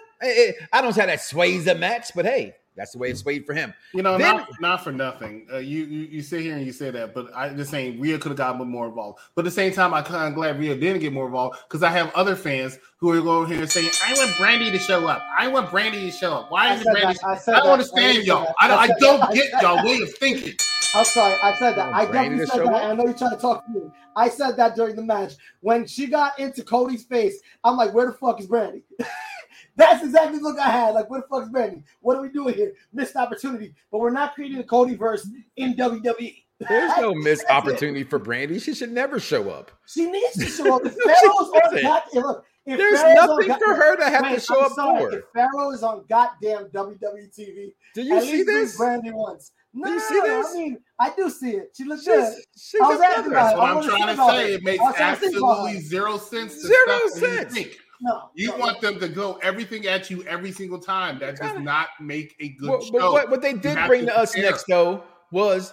[0.72, 3.52] I don't say that sways the match, but hey, that's the way it's swayed for
[3.52, 3.74] him.
[3.92, 5.46] You know, then, not, not for nothing.
[5.52, 8.18] Uh, you, you you sit here and you say that, but I just saying Rhea
[8.18, 9.20] could have gotten more involved.
[9.34, 11.82] But at the same time, I'm kind of glad Rhea didn't get more involved because
[11.82, 15.22] I have other fans who are going here saying, "I want Brandi to show up.
[15.36, 16.50] I want Brandi to show up.
[16.50, 18.54] Why is Brandi?" I, I, don't understand y'all.
[18.58, 20.54] I, I, don't get y'all way of thinking.
[20.94, 21.88] I'm sorry, I said that.
[21.88, 22.84] Oh, I definitely said that.
[22.84, 23.80] I know you're trying to talk to me.
[24.14, 27.40] I said that during the match when she got into Cody's face.
[27.64, 28.82] I'm like, "Where the fuck is Brandi?
[29.76, 30.90] That's exactly the look I had.
[30.90, 31.82] Like, what the fuck is Brandi?
[32.00, 32.74] What are we doing here?
[32.92, 33.74] Missed opportunity.
[33.90, 35.26] But we're not creating a Cody verse
[35.56, 36.42] in WWE.
[36.68, 38.62] There's no missed opportunity for Brandi.
[38.62, 39.70] She should never show up.
[39.86, 40.82] She needs to show up.
[40.86, 44.40] If Pharaoh's on got, look, if There's Pharaoh's nothing for her to have wait, to
[44.40, 45.18] show I'm up sorry, for.
[45.18, 48.78] If Pharaoh is on goddamn WWE TV, Do you see this?
[48.78, 49.50] Brandi once.
[49.74, 50.46] No, you see this?
[50.50, 51.70] I mean, I do see it.
[51.76, 52.34] She looks good.
[52.54, 53.54] She's, she's I was a asking mother.
[53.56, 53.90] about That's it.
[53.90, 54.52] what I I'm trying to say.
[54.52, 54.54] it.
[54.56, 56.54] It makes I was trying to think about absolutely zero sense.
[56.60, 57.76] To Zero stuff you sense.
[58.04, 61.18] No, You no, want them to go everything at you every single time.
[61.20, 62.90] That does not make a good What, show.
[62.92, 65.72] but what, what they did bring to to us next, though, was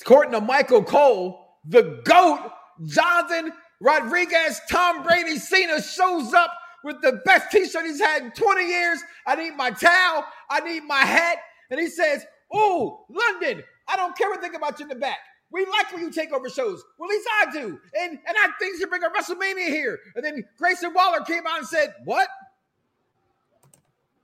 [0.00, 2.52] according to Michael Cole, the GOAT,
[2.86, 6.52] Jonathan Rodriguez, Tom Brady, Cena shows up
[6.84, 9.00] with the best t-shirt he's had in 20 years.
[9.26, 10.24] I need my towel.
[10.48, 11.38] I need my hat.
[11.70, 14.94] And he says, Oh, London, I don't care what they think about you in the
[14.94, 15.18] back.
[15.50, 16.82] We like when you take over shows.
[16.98, 17.80] Well, at least I do.
[17.98, 19.98] And and I think you bring a WrestleMania here.
[20.14, 22.28] And then Grayson Waller came out and said, What?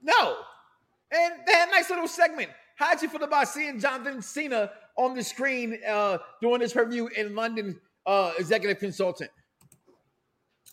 [0.03, 0.37] No.
[1.11, 2.51] And they had a nice little segment.
[2.75, 7.33] How'd you feel about seeing Jonathan Cena on the screen uh, doing this review in
[7.35, 9.31] London, uh, executive consultant?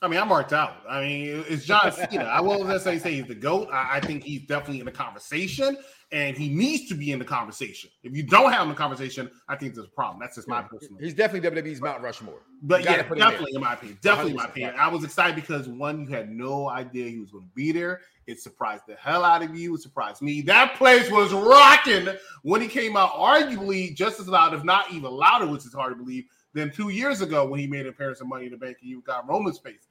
[0.03, 0.79] I mean, I'm marked out.
[0.89, 2.25] I mean, it's John Cena.
[2.25, 3.69] I won't necessarily say he's the GOAT.
[3.73, 5.77] I, I think he's definitely in the conversation,
[6.11, 7.89] and he needs to be in the conversation.
[8.03, 10.19] If you don't have him in the conversation, I think there's a problem.
[10.21, 10.99] That's just my personal.
[10.99, 12.43] He's definitely WWE's Mount Rushmore.
[12.63, 13.31] But yeah, put him there.
[13.31, 13.99] definitely in my opinion.
[14.03, 14.49] Definitely in my 100%.
[14.49, 14.75] opinion.
[14.77, 18.01] I was excited because one, you had no idea he was going to be there.
[18.27, 19.77] It surprised the hell out of you.
[19.77, 20.41] It surprised me.
[20.43, 22.09] That place was rocking
[22.43, 25.93] when he came out, arguably just as loud, if not even louder, which is hard
[25.93, 28.59] to believe, than two years ago when he made an appearance of Money in the
[28.59, 29.89] Bank and you got Roman's face.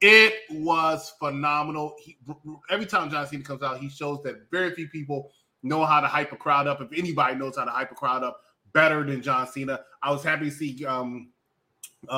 [0.00, 1.96] It was phenomenal.
[1.98, 2.16] He,
[2.70, 5.32] every time John Cena comes out, he shows that very few people
[5.62, 6.80] know how to hype a crowd up.
[6.80, 8.40] If anybody knows how to hype a crowd up
[8.72, 11.30] better than John Cena, I was happy to see um,
[12.08, 12.12] uh,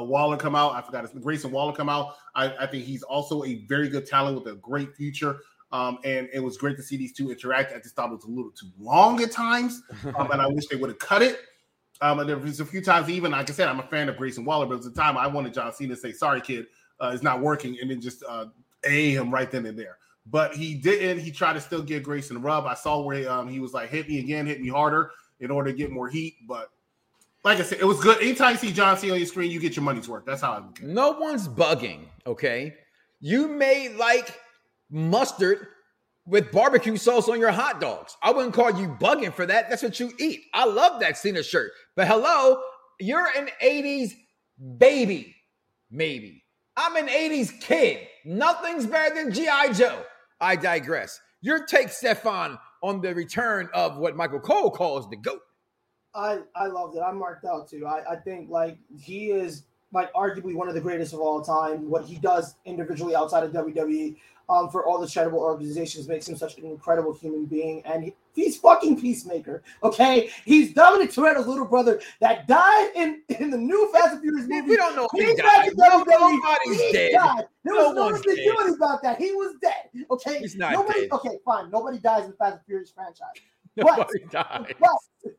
[0.00, 0.74] uh, Waller come out.
[0.74, 2.14] I forgot his Grayson Waller come out.
[2.34, 5.38] I, I think he's also a very good talent with a great future.
[5.72, 7.72] Um, and it was great to see these two interact.
[7.72, 9.82] I just thought it was a little too long at times,
[10.16, 11.40] um, and I wish they would have cut it.
[12.02, 14.16] Um, and there was a few times, even like I said, I'm a fan of
[14.18, 16.66] Grayson Waller, but at the time I wanted John Cena to say, "Sorry, kid,
[17.02, 18.46] uh, it's not working," and then just uh,
[18.84, 19.98] a him right then and there.
[20.26, 21.18] But he didn't.
[21.18, 22.64] He tried to still get Grayson rub.
[22.66, 25.10] I saw where um, he was like, "Hit me again, hit me harder,"
[25.40, 26.36] in order to get more heat.
[26.46, 26.70] But
[27.44, 28.22] like I said, it was good.
[28.22, 30.24] Anytime you see John Cena on your screen, you get your money's worth.
[30.24, 30.90] That's how I look at it.
[30.90, 32.74] No one's bugging, okay?
[33.20, 34.38] You may like
[34.90, 35.66] mustard
[36.26, 38.16] with barbecue sauce on your hot dogs.
[38.22, 39.68] I wouldn't call you bugging for that.
[39.68, 40.42] That's what you eat.
[40.54, 41.72] I love that Cena shirt.
[41.96, 42.60] But hello,
[43.00, 44.12] you're an 80s
[44.78, 45.34] baby,
[45.90, 46.41] maybe.
[46.76, 48.06] I'm an 80s kid.
[48.24, 49.72] Nothing's better than G.I.
[49.72, 50.02] Joe.
[50.40, 51.20] I digress.
[51.40, 55.40] Your take, Stefan, on the return of what Michael Cole calls the GOAT.
[56.14, 57.00] I I loved it.
[57.00, 57.86] I'm marked out too.
[57.86, 61.88] I I think like he is like arguably one of the greatest of all time.
[61.88, 64.16] What he does individually outside of WWE,
[64.48, 67.82] um, for all the charitable organizations makes him such an incredible human being.
[67.84, 69.62] And he, he's fucking peacemaker.
[69.82, 74.46] Okay, he's Dominic Toretto's little brother that died in in the new Fast and Furious
[74.48, 74.68] movie.
[74.70, 75.72] We don't know he back died.
[75.76, 77.12] No- nobody's He dead.
[77.12, 77.44] died.
[77.64, 79.18] There was No no one's doing about that.
[79.18, 80.04] He was dead.
[80.10, 81.02] Okay, He's not nobody.
[81.02, 81.12] dead.
[81.12, 81.70] Okay, fine.
[81.70, 83.34] Nobody dies in the Fast and Furious franchise.
[83.76, 84.74] Nobody died.
[84.78, 85.32] But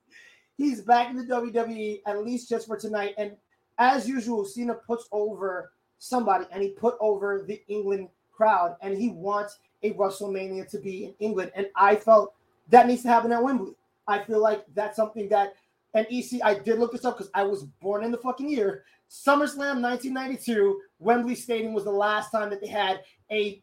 [0.57, 3.13] he's back in the WWE at least just for tonight.
[3.17, 3.35] And
[3.77, 9.09] as usual, Cena puts over somebody, and he put over the England crowd, and he
[9.09, 11.51] wants a WrestleMania to be in England.
[11.55, 12.33] And I felt
[12.69, 13.75] that needs to happen at Wembley.
[14.07, 15.53] I feel like that's something that,
[15.93, 18.83] and EC, I did look this up because I was born in the fucking year.
[19.09, 23.61] SummerSlam 1992, Wembley Stadium was the last time that they had a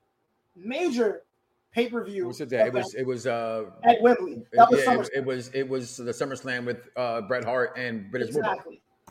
[0.55, 1.23] major
[1.73, 2.27] pay per view.
[2.27, 2.69] What's it that?
[2.69, 4.43] It was it was uh at Wembley.
[4.53, 5.07] That was yeah, SummerSlam.
[5.07, 8.59] it, it was it was the SummerSlam with uh Bret Hart and British Bulldog.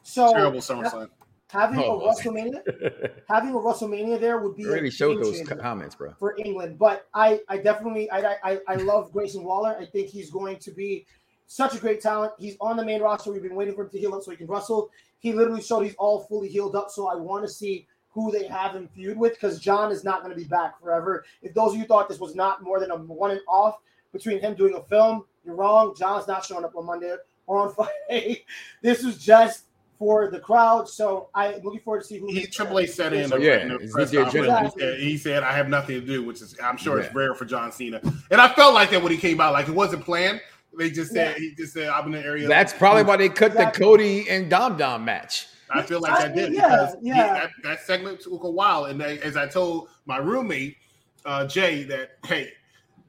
[0.03, 1.09] So Terrible SummerSlam.
[1.49, 2.07] Having Oh, a.
[2.13, 6.13] WrestleMania, having a WrestleMania there would be a already showed those comments, bro.
[6.19, 6.77] for England.
[6.79, 9.75] But I, I definitely, I, I, I love Grayson Waller.
[9.79, 11.05] I think he's going to be
[11.47, 12.33] such a great talent.
[12.37, 13.31] He's on the main roster.
[13.31, 14.89] We've been waiting for him to heal up so he can wrestle.
[15.19, 16.89] He literally showed he's all fully healed up.
[16.91, 20.21] So I want to see who they have him feud with because John is not
[20.23, 21.25] going to be back forever.
[21.41, 23.77] If those of you thought this was not more than a one and off
[24.13, 25.95] between him doing a film, you're wrong.
[25.97, 27.15] John's not showing up on Monday
[27.47, 27.73] or on
[28.07, 28.45] Friday.
[28.81, 29.63] this was just
[29.99, 30.89] for the crowd.
[30.89, 33.89] So I'm looking forward to see who He, Triple H said in the, yeah, in
[33.91, 34.63] press the conference, agenda.
[34.63, 37.35] he, said, he said, "I have nothing to do," which is I'm sure it's rare
[37.35, 37.99] for John Cena.
[38.31, 40.41] And I felt like that when he came out, like it wasn't planned.
[40.77, 41.39] They just said Yeah.
[41.39, 44.49] he just said, "I'm in the area." That's probably why they cut the Cody and
[44.49, 45.47] Dom Dom match.
[45.71, 48.49] I feel like I, I did mean, yeah, because he- that, that segment took a
[48.49, 48.85] while.
[48.85, 50.77] And they, as I told my roommate
[51.25, 52.53] uh, Jay, that hey,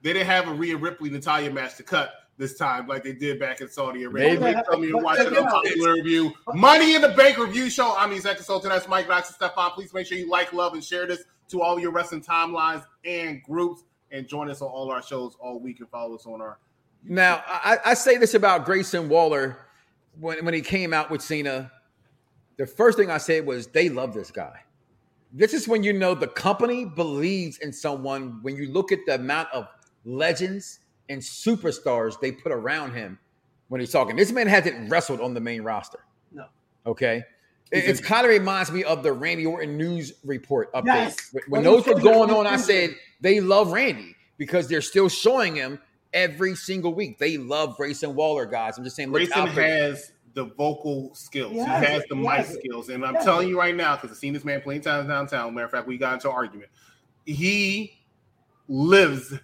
[0.02, 3.38] they didn't have a Rhea Ripley Natalya match to cut this time like they did
[3.38, 4.40] back in Saudi Arabia.
[4.40, 4.54] Maybe.
[4.54, 6.32] They told me to But- watch but, an unpopular review.
[6.54, 7.94] Money in the Bank review show.
[7.96, 8.72] I'm the executive consultant.
[8.72, 9.70] That's Mike Knoxxx and Stefan.
[9.72, 13.42] Please make sure you like, love, and share this to all your wrestling timelines and
[13.44, 13.84] groups.
[14.10, 16.58] And join us on all our shows all week and follow us on our
[17.04, 19.56] Now, I, I say this about Grayson Waller.
[20.18, 21.70] when when he came out with Cena,
[22.56, 24.64] the first thing I said was they love this guy.
[25.32, 29.14] This is when you know the company believes in someone when you look at the
[29.14, 29.68] amount of
[30.04, 30.80] legends
[31.10, 33.18] and superstars they put around him
[33.68, 34.16] when he's talking.
[34.16, 36.00] This man hasn't wrestled on the main roster.
[36.32, 36.46] No.
[36.86, 37.22] Okay.
[37.70, 40.86] It, it's kind of reminds me of the Randy Orton news report update.
[40.86, 41.16] Yes.
[41.32, 42.90] When, when those were going on, I said
[43.20, 45.78] they love Randy because they're still showing him
[46.12, 47.18] every single week.
[47.18, 48.78] They love Grayson Waller, guys.
[48.78, 49.10] I'm just saying.
[49.10, 51.54] Look Grayson out for has the vocal skills.
[51.54, 52.54] Yes, he has the mic yes.
[52.54, 52.88] skills.
[52.88, 53.24] And I'm Yes.
[53.24, 55.54] telling you right now, because I've seen this man plenty times downtown.
[55.54, 56.70] Matter of fact, we got into an argument.
[57.24, 58.00] He
[58.68, 59.34] lives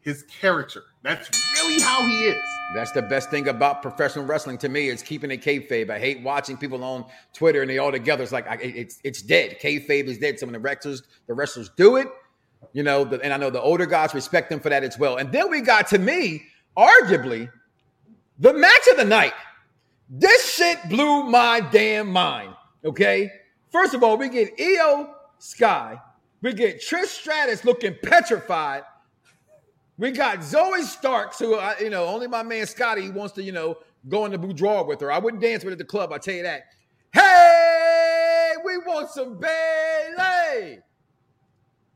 [0.00, 0.84] his character.
[1.06, 2.42] That's really how he is.
[2.74, 5.88] That's the best thing about professional wrestling to me is keeping it kayfabe.
[5.88, 8.24] I hate watching people on Twitter and they all together.
[8.24, 9.60] It's like I, it's it's dead.
[9.60, 10.40] Kayfabe is dead.
[10.40, 12.08] Some of the wrestlers the wrestlers do it,
[12.72, 15.16] you know, the, and I know the older guys respect them for that as well.
[15.16, 16.42] And then we got to me,
[16.76, 17.48] arguably,
[18.40, 19.34] the match of the night.
[20.10, 22.52] This shit blew my damn mind.
[22.84, 23.30] Okay,
[23.70, 26.00] first of all, we get Io Sky,
[26.42, 28.82] we get Trish Stratus looking petrified.
[29.98, 33.52] We got Zoey Starks, who I, you know, only my man Scotty wants to, you
[33.52, 33.78] know,
[34.08, 35.10] go in the boudoir with her.
[35.10, 36.64] I wouldn't dance with her at the club, I tell you that.
[37.12, 40.80] Hey, we want some Bayley.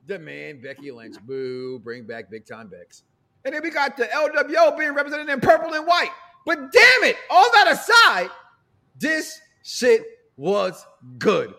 [0.06, 1.16] Demand Becky Lynch.
[1.26, 3.02] Boo, bring back big time Bex.
[3.44, 6.10] And then we got the LWO being represented in purple and white.
[6.46, 8.30] But damn it, all that aside,
[8.98, 10.04] this shit
[10.36, 10.86] was
[11.18, 11.54] good.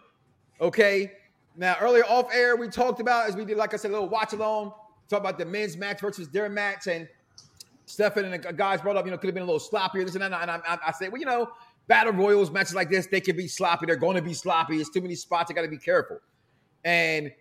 [0.60, 1.12] Okay.
[1.56, 4.10] Now, earlier off air, we talked about, as we did, like I said, a little
[4.10, 4.74] watch along,
[5.12, 6.88] talk about the men's match versus their match.
[6.88, 7.08] And
[7.86, 10.16] Stefan and the guys brought up, you know, could have been a little sloppier, this
[10.16, 10.32] and that.
[10.34, 11.52] And I, I, I said, well, you know,
[11.88, 13.86] battle royals, matches like this, they can be sloppy.
[13.86, 14.78] They're going to be sloppy.
[14.78, 15.52] It's too many spots.
[15.52, 16.20] I got to be careful.
[16.84, 17.32] And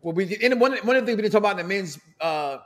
[0.00, 1.98] what we and one, one of the things we didn't talk about in the men's
[2.20, 2.58] uh,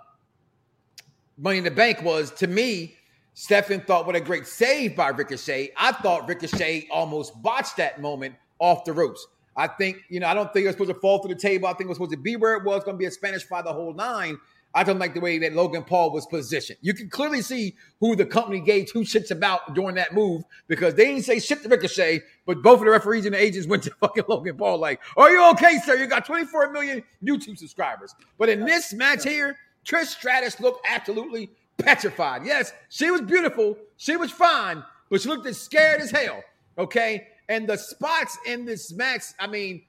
[1.38, 2.96] Money in the Bank was, to me,
[3.32, 5.72] Stefan thought what a great save by Ricochet.
[5.76, 9.26] I thought Ricochet almost botched that moment off the ropes.
[9.56, 11.66] I think, you know, I don't think it was supposed to fall through the table.
[11.66, 13.42] I think it was supposed to be where it was, going to be a Spanish
[13.42, 14.38] fly the whole nine.
[14.72, 16.78] I don't like the way that Logan Paul was positioned.
[16.80, 20.94] You can clearly see who the company gave two shits about during that move because
[20.94, 23.82] they didn't say shit to Ricochet, but both of the referees and the agents went
[23.84, 25.96] to fucking Logan Paul like, "Are you okay, sir?
[25.96, 31.50] You got 24 million YouTube subscribers." But in this match here, Trish Stratus looked absolutely
[31.78, 32.44] petrified.
[32.44, 36.44] Yes, she was beautiful, she was fine, but she looked as scared as hell.
[36.78, 39.82] Okay, and the spots in this match, I mean,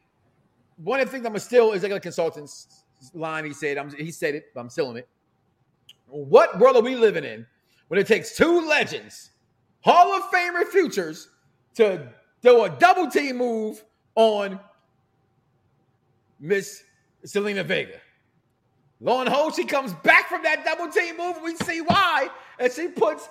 [0.78, 2.84] one of the things I'm steal is like a consultant's
[3.14, 3.46] line.
[3.46, 5.08] He said, I'm, he said it, but I'm stealing it.
[6.08, 7.46] What world are we living in
[7.88, 9.30] when it takes two legends,
[9.82, 11.30] Hall of Famer futures,
[11.76, 12.10] to
[12.42, 13.84] do a double team move
[14.16, 14.60] on
[16.40, 16.84] Miss
[17.24, 18.02] Zelina Vega?
[19.00, 21.36] Lo and behold, she comes back from that double team move.
[21.44, 23.30] We see why, and she puts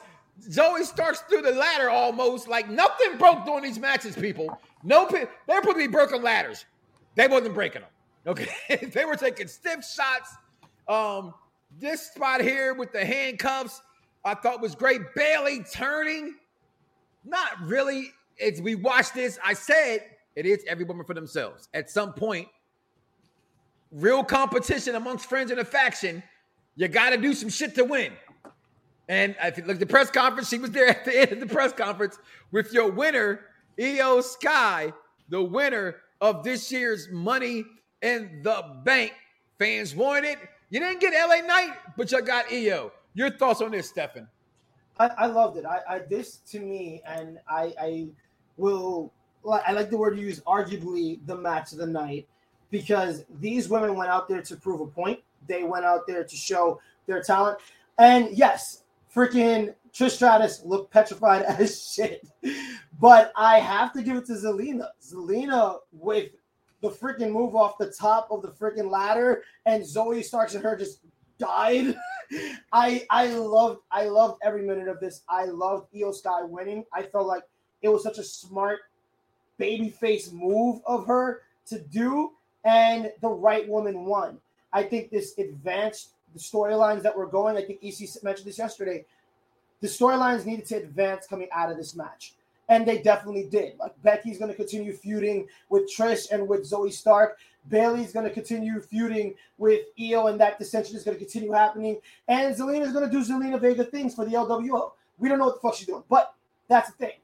[0.49, 4.15] Zoey Starks through the ladder almost like nothing broke during these matches.
[4.17, 6.65] People, no, they're supposed to be broken ladders.
[7.15, 7.91] They wasn't breaking them.
[8.27, 10.35] Okay, they were taking stiff shots.
[10.89, 11.35] Um,
[11.79, 13.83] this spot here with the handcuffs,
[14.25, 15.01] I thought was great.
[15.15, 16.37] Bayley turning,
[17.25, 18.13] not really.
[18.43, 20.01] As we watched this, I said
[20.35, 21.69] it is every woman for themselves.
[21.75, 22.49] At some point,
[23.93, 26.23] real competition amongst friends in a faction,
[26.77, 28.13] you got to do some shit to win.
[29.11, 31.53] And you look at the press conference, she was there at the end of the
[31.53, 32.17] press conference
[32.53, 33.41] with your winner,
[33.77, 34.93] Io Sky,
[35.29, 37.65] the winner of this year's Money
[38.03, 39.13] in the Bank.
[39.59, 40.39] Fans wanted it.
[40.71, 42.93] You didn't get LA Knight, but you got Io.
[43.15, 44.29] Your thoughts on this, Stefan?
[45.01, 45.65] I, I loved it.
[45.67, 48.09] I, I this to me, and I, I
[48.59, 49.13] will.
[49.45, 50.39] I like the word you use.
[50.43, 52.29] Arguably, the match of the night,
[52.71, 55.19] because these women went out there to prove a point.
[55.49, 57.59] They went out there to show their talent,
[57.99, 58.85] and yes,
[59.15, 62.27] freaking Trish Stratus looked petrified as shit.
[63.01, 64.89] But I have to give it to Zelina.
[65.03, 66.31] Zelina with
[66.83, 70.77] the freaking move off the top of the freaking ladder, and Zoey Starks and her
[70.77, 71.01] just
[71.39, 71.97] died.
[72.73, 75.23] I I loved I loved every minute of this.
[75.29, 76.85] I loved Io Sky winning.
[76.93, 77.43] I felt like
[77.83, 78.81] it was such a smart
[79.59, 82.33] babyface move of her to do,
[82.65, 84.39] and the right woman won.
[84.73, 87.57] I think this advanced the storylines that were going.
[87.57, 89.05] I think EC mentioned this yesterday.
[89.81, 92.35] The storylines needed to advance coming out of this match.
[92.69, 93.79] And they definitely did.
[93.79, 97.39] Like Becky's going to continue feuding with Trish and with Zoey Stark.
[97.69, 101.99] Bayley's going to continue feuding with Io, and that dissension is going to continue happening.
[102.29, 104.93] And Zelina's going to do Zelina Vega things for the LWO.
[105.19, 106.35] We don't know what the fuck she's doing, but
[106.69, 107.20] that's the thing.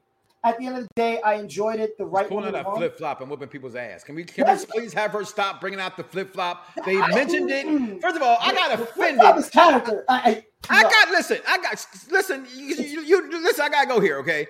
[0.47, 1.97] At the end of the day, I enjoyed it.
[1.97, 4.03] The right Pulling out woman a flip flop and whooping people's ass.
[4.03, 4.65] Can we can Yes.
[4.73, 6.65] we please have her stop bringing out the flip flop?
[6.85, 8.01] They mentioned it.
[8.01, 9.19] First of all, I got The offended.
[9.21, 9.93] flip-flop is.
[10.07, 10.89] I, I, I no.
[10.89, 11.39] got listen.
[11.47, 12.47] I got listen.
[12.55, 13.65] You, you, you listen.
[13.65, 14.17] I gotta go here.
[14.19, 14.47] Okay,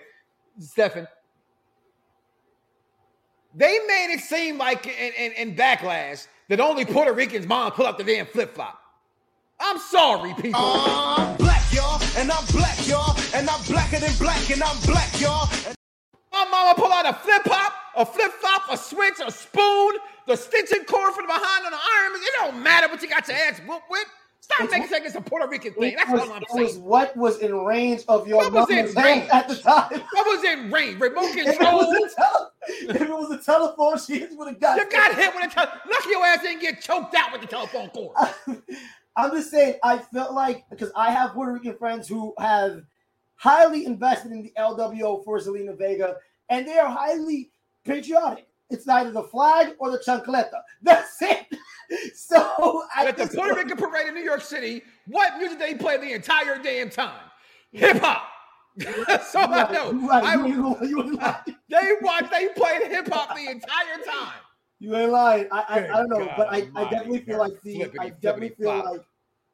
[0.60, 1.08] Stefan.
[3.56, 7.88] They made it seem like in, in, in backlash that only Puerto Ricans mom pull
[7.88, 8.80] out the damn flip flop.
[9.60, 10.62] I'm sorry, people.
[10.64, 14.80] Uh, I'm black, y'all, and I'm black, y'all, and I'm blacker than black, and I'm
[14.82, 15.50] black, y'all.
[16.38, 19.94] My mama pull out a flip flop, a flip flop, a switch, a spoon,
[20.28, 22.14] the stitching cord from behind on the arm.
[22.14, 24.06] It don't matter what you got your ass whooped with.
[24.42, 25.96] Stop it's, making it's a Puerto Rican thing.
[25.98, 26.64] That's was, what I'm saying.
[26.64, 30.00] Was what was in range of your what was in range at the time?
[30.12, 31.00] What was in range?
[31.00, 31.94] Remote control.
[32.70, 34.78] If it was a, tele- if it was a telephone, she would have got.
[34.78, 35.80] You got hit with a telephone.
[35.90, 38.16] Lucky your ass didn't get choked out with the telephone cord.
[39.18, 39.80] I'm just saying.
[39.84, 42.84] I felt like because I have Puerto Rican friends who have
[43.38, 46.18] highly invested in the LWO for Zelina Vega,
[46.50, 47.52] and they are highly
[47.86, 48.48] patriotic.
[48.70, 50.62] It's neither the flag or the chancleta.
[50.82, 51.46] That's it.
[52.16, 56.12] So at the Puerto Rican parade in New York City, what music they play the
[56.12, 57.30] entire damn time?
[57.72, 58.28] Hip hop.
[59.08, 59.94] That's all I know.
[59.94, 60.24] Right.
[60.24, 61.18] I, you, you, you
[61.70, 64.34] they watch, they played hip hop the entire time.
[64.80, 65.48] You ain't lying.
[65.52, 68.10] I, I, I don't know, God, but I, I definitely feel like the flippity, I
[68.10, 68.86] definitely feel flop.
[68.86, 69.02] like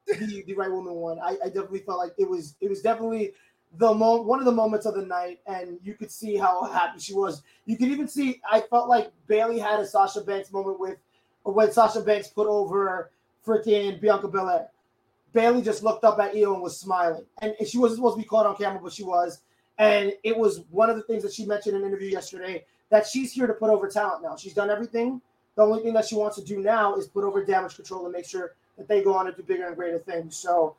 [0.08, 1.20] the, the right woman won.
[1.20, 3.32] I, I definitely felt like it was it was definitely
[3.78, 7.00] the mo- one of the moments of the night, and you could see how happy
[7.00, 7.42] she was.
[7.66, 10.98] You could even see I felt like Bayley had a Sasha Banks moment with
[11.44, 13.10] when Sasha Banks put over
[13.46, 14.70] freaking Bianca Belair.
[15.34, 17.26] Bayley just looked up at Io and was smiling.
[17.42, 19.42] And she wasn't supposed to be caught on camera, but she was.
[19.80, 23.08] And it was one of the things that she mentioned in an interview yesterday that
[23.08, 24.36] she's here to put over talent now.
[24.36, 25.20] She's done everything.
[25.56, 28.14] The only thing that she wants to do now is put over damage control and
[28.14, 30.36] make sure that they go on to do bigger and greater things.
[30.36, 30.76] So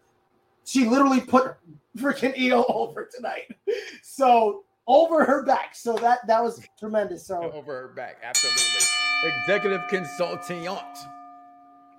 [0.64, 1.56] she literally put
[1.96, 3.56] freaking Io over tonight.
[4.02, 5.74] So over her back.
[5.74, 7.26] So that that was tremendous.
[7.26, 8.84] So over her back, absolutely
[9.24, 10.98] executive consultant.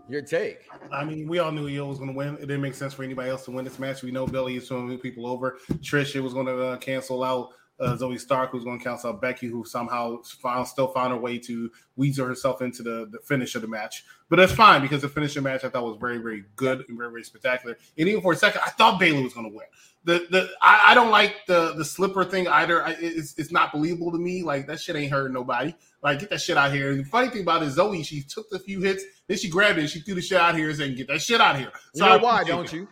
[0.07, 0.69] Your take.
[0.91, 2.35] I mean, we all knew Io was going to win.
[2.35, 4.03] It didn't make sense for anybody else to win this match.
[4.03, 5.57] We know Bayley is throwing people over.
[5.77, 7.49] Trish, it was going to uh, cancel out
[7.79, 11.19] uh, Zoey Stark, who's going to cancel out Becky, who somehow found, still found her
[11.19, 14.05] way to weasel herself into the, the finish of the match.
[14.29, 16.85] But that's fine because the finish of the match I thought was very, very good
[16.87, 17.77] and very, very spectacular.
[17.97, 19.67] And even for a second, I thought Bayley was going to win
[20.05, 22.85] the the I, I, don't like the the slipper thing either.
[22.85, 24.43] I, it's it's not believable to me.
[24.43, 25.73] Like that shit ain't hurting nobody.
[26.01, 26.91] Like get that shit out here.
[26.91, 29.79] And the funny thing about it, Zoey, she took the few hits, then she grabbed
[29.79, 31.71] it, and she threw the shit out here and said, "Get that shit out here."
[31.95, 32.87] So you know why, don't you?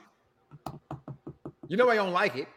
[1.67, 2.47] You know I don't like it.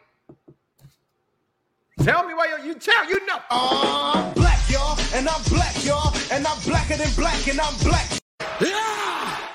[2.02, 3.38] Tell me why you, you tell you know.
[3.50, 7.74] Uh, I'm black, y'all, and I'm black, y'all, and I'm blacker than black, and I'm
[7.78, 8.10] black.
[8.60, 9.46] Yeah!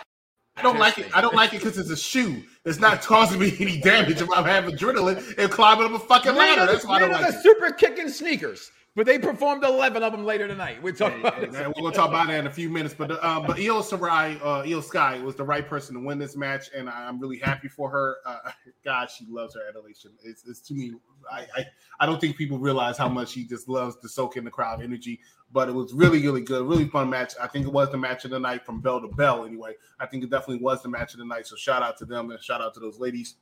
[0.57, 1.15] I don't like it.
[1.15, 2.43] I don't like it because it's a shoe.
[2.65, 6.35] It's not causing me any damage if I'm having adrenaline and climbing up a fucking
[6.35, 6.71] ladder.
[6.71, 7.41] That's why I don't like the it.
[7.41, 8.71] super kicking sneakers.
[8.93, 10.83] But they performed 11 of them later tonight.
[10.83, 12.93] We're talking about We're going to talk about that in a few minutes.
[12.93, 16.35] But uh, but Io Shirai, uh, Io Sky was the right person to win this
[16.35, 18.17] match, and I'm really happy for her.
[18.25, 18.51] Uh,
[18.83, 20.11] God, she loves her adulation.
[20.25, 20.93] It's, it's to me,
[21.31, 21.65] I, I
[22.01, 24.83] I don't think people realize how much she just loves to soak in the crowd
[24.83, 25.21] energy.
[25.53, 27.33] But it was really really good, really fun match.
[27.41, 29.45] I think it was the match of the night from bell to bell.
[29.45, 29.71] Anyway,
[30.01, 31.47] I think it definitely was the match of the night.
[31.47, 33.35] So shout out to them and shout out to those ladies.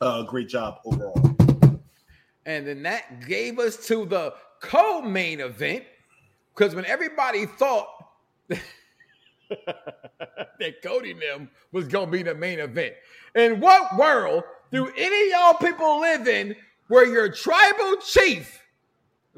[0.00, 1.36] Uh, great job overall.
[2.46, 5.84] And then that gave us to the co-main event
[6.54, 7.88] because when everybody thought
[8.48, 8.62] that
[10.82, 12.94] Cody and them was gonna be the main event,
[13.34, 16.56] in what world do any y'all people live in
[16.88, 18.62] where your tribal chief,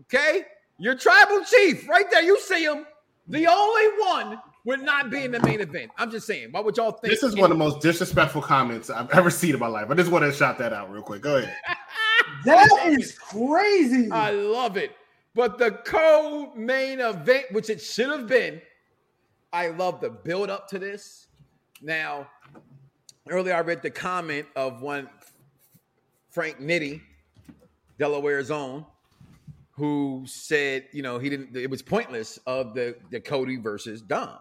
[0.01, 0.45] okay,
[0.79, 2.87] your tribal chief, right there, you see him,
[3.27, 5.91] the only one would not be in the main event.
[5.97, 7.13] I'm just saying, Why would y'all think?
[7.13, 9.91] This is one of the most disrespectful comments I've ever seen in my life.
[9.91, 11.23] I just want to shout that out real quick.
[11.23, 11.55] Go ahead.
[12.45, 14.11] that is crazy.
[14.11, 14.93] I love it.
[15.35, 18.61] But the co main event, which it should have been,
[19.53, 21.29] I love the build up to this.
[21.81, 22.29] Now,
[23.29, 25.09] earlier I read the comment of one
[26.31, 27.01] Frank Nitty,
[27.99, 28.85] Delaware's own,
[29.71, 34.39] who said, you know, he didn't, it was pointless of the, the Cody versus Dom.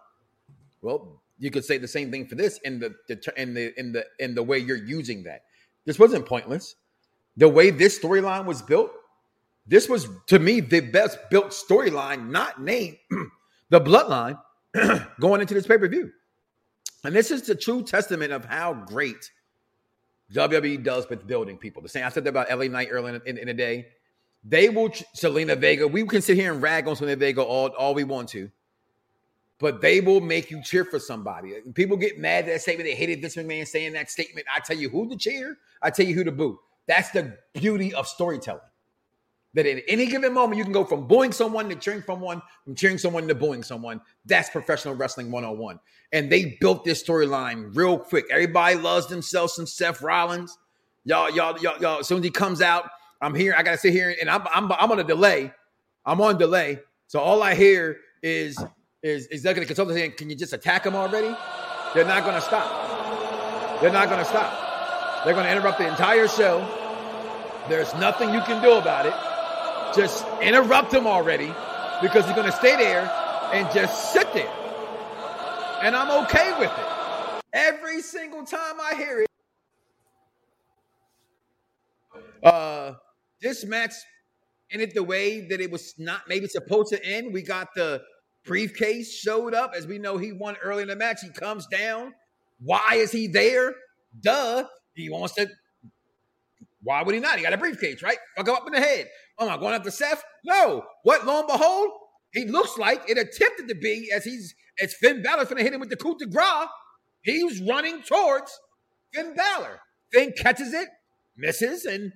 [0.82, 3.92] Well, you could say the same thing for this in the, the in the in
[3.92, 5.44] the in the way you're using that.
[5.86, 6.76] This wasn't pointless.
[7.36, 8.92] The way this storyline was built
[9.68, 12.98] this was to me the best built storyline, not named
[13.70, 14.40] the bloodline
[15.20, 16.12] going into this pay per view.
[17.04, 19.30] And this is the true testament of how great
[20.34, 21.82] WWE does with building people.
[21.82, 23.88] The same I said that about LA Knight earlier in, in, in the day.
[24.44, 25.88] They will Zelina Vega.
[25.88, 28.50] We can sit here and rag on Zelina Vega all, all we want to,
[29.60, 31.56] but they will make you cheer for somebody.
[31.74, 32.88] People get mad at that statement.
[32.88, 34.48] They hated Vince McMahon saying that statement.
[34.54, 35.58] I tell you who to cheer.
[35.82, 36.60] I tell you who to boo.
[36.86, 38.62] That's the beauty of storytelling
[39.58, 42.76] that at any given moment you can go from booing someone to cheering someone, from
[42.76, 44.00] cheering someone to booing someone.
[44.24, 45.80] That's professional wrestling 101.
[46.12, 48.26] And they built this storyline real quick.
[48.32, 50.60] Everybody loves themselves some Seth Rollins.
[51.06, 52.00] Y'all, y'all, y'all, y'all.
[52.02, 52.88] As soon as he comes out,
[53.20, 53.56] I'm here.
[53.58, 55.52] I gotta sit here and I'm I'm I'm on a delay.
[56.06, 56.78] I'm on delay.
[57.08, 58.64] So all I hear is
[59.02, 61.36] is is executive consultant saying, "Can you just attack him already?"
[61.96, 63.82] They're not gonna stop.
[63.82, 65.26] They're not gonna stop.
[65.26, 66.60] They're gonna interrupt the entire show.
[67.68, 69.27] There's nothing you can do about it.
[69.96, 71.54] Just interrupt him already
[72.02, 73.10] because he's gonna stay there
[73.54, 74.52] and just sit there.
[75.82, 77.44] And I'm okay with it.
[77.54, 79.28] Every single time I hear it.
[82.44, 82.94] Uh
[83.42, 83.94] this match
[84.72, 87.34] ended the way that it was not maybe supposed to end.
[87.34, 88.02] We got the
[88.46, 89.74] briefcase showed up.
[89.76, 91.20] As we know, he won early in the match.
[91.22, 92.14] He comes down.
[92.60, 93.74] Why is he there?
[94.20, 94.66] Duh.
[94.96, 95.48] He wants to.
[96.82, 97.38] Why would he not?
[97.38, 98.18] He got a briefcase, right?
[98.36, 99.08] Fuck him up in the head.
[99.40, 100.24] Am I going after Seth?
[100.44, 100.84] No.
[101.04, 101.26] What?
[101.26, 101.90] Lo and behold,
[102.34, 105.80] he looks like it attempted to be as he's as Finn Balor's to hit him
[105.80, 106.68] with the coup de grace.
[107.22, 108.58] He's running towards
[109.14, 109.80] Finn Balor.
[110.14, 110.88] Finn catches it,
[111.36, 112.14] misses, and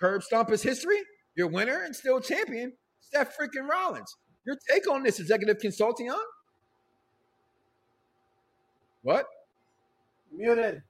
[0.00, 0.98] curb stomp his history.
[1.36, 4.14] Your winner and still champion, Seth freaking Rollins.
[4.46, 6.24] Your take on this, executive consulting on?
[9.02, 9.26] What?
[10.32, 10.82] Muted.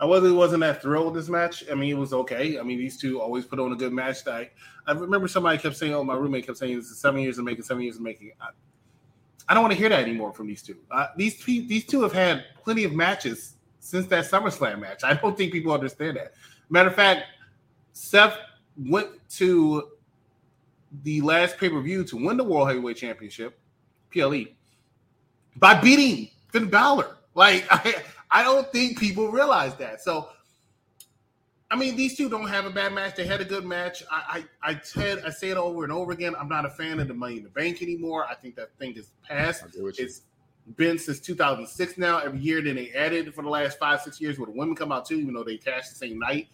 [0.00, 1.64] I wasn't wasn't that thrilled with this match.
[1.70, 2.58] I mean, it was okay.
[2.58, 4.26] I mean, these two always put on a good match.
[4.26, 4.50] I,
[4.86, 7.44] I remember somebody kept saying, "Oh, my roommate kept saying this is seven years of
[7.44, 8.48] making, seven years of making." I,
[9.48, 10.76] I don't want to hear that anymore from these two.
[10.90, 15.04] Uh, these these two have had plenty of matches since that SummerSlam match.
[15.04, 16.34] I don't think people understand that.
[16.70, 17.24] Matter of fact,
[17.92, 18.36] Seth
[18.76, 19.90] went to
[21.02, 23.58] the last pay per view to win the World Heavyweight Championship,
[24.10, 24.44] PLE,
[25.56, 27.16] by beating Finn Balor.
[27.34, 28.02] Like I,
[28.34, 30.02] I don't think people realize that.
[30.02, 30.28] So,
[31.70, 33.14] I mean, these two don't have a bad match.
[33.14, 34.02] They had a good match.
[34.10, 36.34] I, I, I said, I say it over and over again.
[36.38, 38.26] I'm not a fan of the Money in the Bank anymore.
[38.28, 39.64] I think that thing is past.
[39.74, 40.22] It's
[40.76, 42.18] been since 2006 now.
[42.18, 44.90] Every year, then they added for the last five, six years where the women come
[44.90, 46.48] out too, even though they cash the same night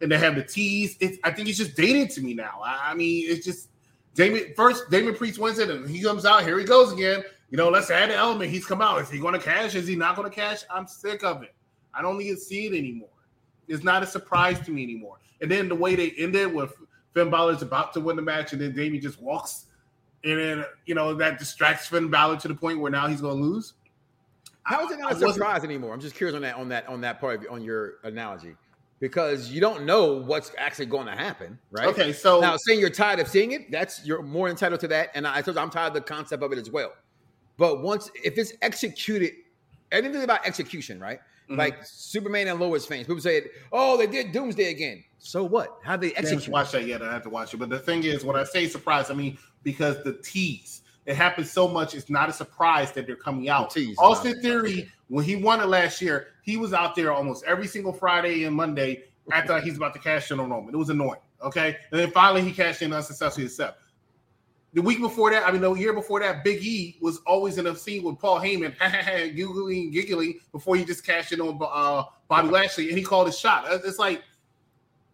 [0.00, 0.96] and they have the teas.
[1.00, 2.60] It's I think it's just dated to me now.
[2.64, 3.68] I, I mean, it's just
[4.14, 6.44] Damien first Damien Priest wins it, and he comes out.
[6.44, 7.22] Here he goes again.
[7.54, 8.50] You know, let's add an element.
[8.50, 9.00] He's come out.
[9.00, 9.76] Is he going to cash?
[9.76, 10.64] Is he not going to cash?
[10.68, 11.54] I'm sick of it.
[11.94, 13.10] I don't need to see it anymore.
[13.68, 15.18] It's not a surprise to me anymore.
[15.40, 16.74] And then the way they ended with
[17.14, 19.66] Finn Balor's about to win the match, and then Damien just walks,
[20.24, 23.36] and then you know that distracts Finn Balor to the point where now he's going
[23.36, 23.74] to lose.
[24.64, 25.94] How is it not a surprise anymore?
[25.94, 28.56] I'm just curious on that on that on that part of, on your analogy
[28.98, 31.86] because you don't know what's actually going to happen, right?
[31.86, 35.10] Okay, so now saying you're tired of seeing it, that's you're more entitled to that,
[35.14, 36.94] and I told you I'm tired of the concept of it as well.
[37.56, 39.32] But once if it's executed,
[39.92, 41.20] anything about execution, right?
[41.48, 41.58] Mm-hmm.
[41.58, 45.78] Like Superman and Lois fans, people say, "Oh, they did Doomsday again." So what?
[45.82, 46.48] How they execute?
[46.48, 47.02] Watch that yet?
[47.02, 47.58] I have to watch it.
[47.58, 50.82] But the thing is, when I say surprise, I mean because the tease.
[51.06, 51.94] It happens so much.
[51.94, 53.74] It's not a surprise that they're coming out.
[53.74, 57.66] The Austin Theory, when he won it last year, he was out there almost every
[57.66, 60.74] single Friday and Monday after he's about to cash in on Roman.
[60.74, 61.20] It was annoying.
[61.42, 61.76] Okay.
[61.90, 63.74] And then finally he cashed in unsuccessfully himself.
[64.74, 67.66] The week before that, I mean, the year before that, Big E was always in
[67.68, 68.74] a scene with Paul Heyman,
[69.36, 73.38] giggling, giggling before he just cashed in on uh, Bobby Lashley and he called his
[73.38, 73.66] shot.
[73.70, 74.24] It's like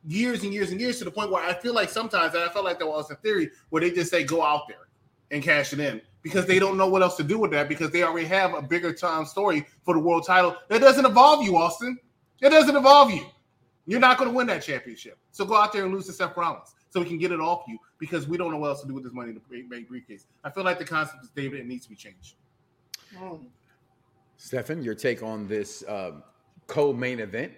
[0.07, 2.49] years and years and years to the point where I feel like sometimes, and I
[2.49, 4.89] felt like that was a theory where they just say, go out there
[5.31, 7.91] and cash it in because they don't know what else to do with that because
[7.91, 11.59] they already have a bigger time story for the world title that doesn't involve you,
[11.59, 11.99] Austin.
[12.41, 13.27] It doesn't involve you.
[13.87, 15.19] You're not going to win that championship.
[15.33, 17.65] So go out there and lose to Seth Rollins so we can get it off
[17.69, 19.89] you because we don't know what else to do with this money in the bank
[19.89, 20.27] briefcase.
[20.45, 21.61] I feel like the concept is David.
[21.61, 22.35] It needs to be changed.
[23.17, 23.47] Mm.
[24.37, 26.13] Stefan, your take on this uh,
[26.67, 27.53] co-main event?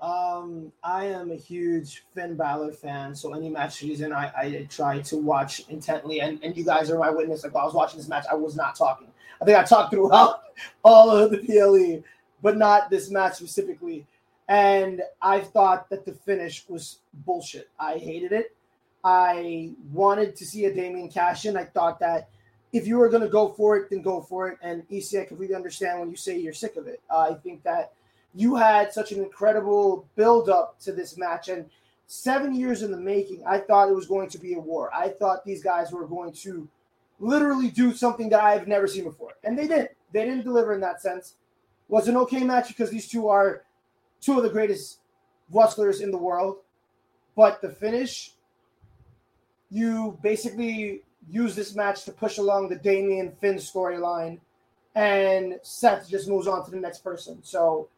[0.00, 5.00] Um, I am a huge Finn Balor fan, so any match season I, I try
[5.00, 7.42] to watch intently, and, and you guys are my witness.
[7.42, 9.08] Like while I was watching this match, I was not talking.
[9.42, 10.42] I think I talked throughout
[10.84, 12.04] all of the PLE,
[12.42, 14.06] but not this match specifically.
[14.48, 17.68] And I thought that the finish was bullshit.
[17.78, 18.54] I hated it.
[19.04, 21.56] I wanted to see a Damien cash in.
[21.56, 22.28] I thought that
[22.72, 24.58] if you were going to go for it, then go for it.
[24.62, 27.00] And EC, I completely understand when you say you're sick of it.
[27.10, 27.92] Uh, I think that
[28.34, 31.66] you had such an incredible build up to this match and
[32.06, 33.42] seven years in the making.
[33.46, 34.90] I thought it was going to be a war.
[34.94, 36.68] I thought these guys were going to
[37.20, 39.90] literally do something that I've never seen before, and they didn't.
[40.12, 41.34] They didn't deliver in that sense.
[41.88, 43.62] Was an okay match because these two are
[44.20, 44.98] two of the greatest
[45.50, 46.58] wrestlers in the world.
[47.36, 48.32] But the finish,
[49.70, 54.40] you basically use this match to push along the Damien Finn storyline,
[54.94, 57.38] and Seth just moves on to the next person.
[57.42, 57.88] So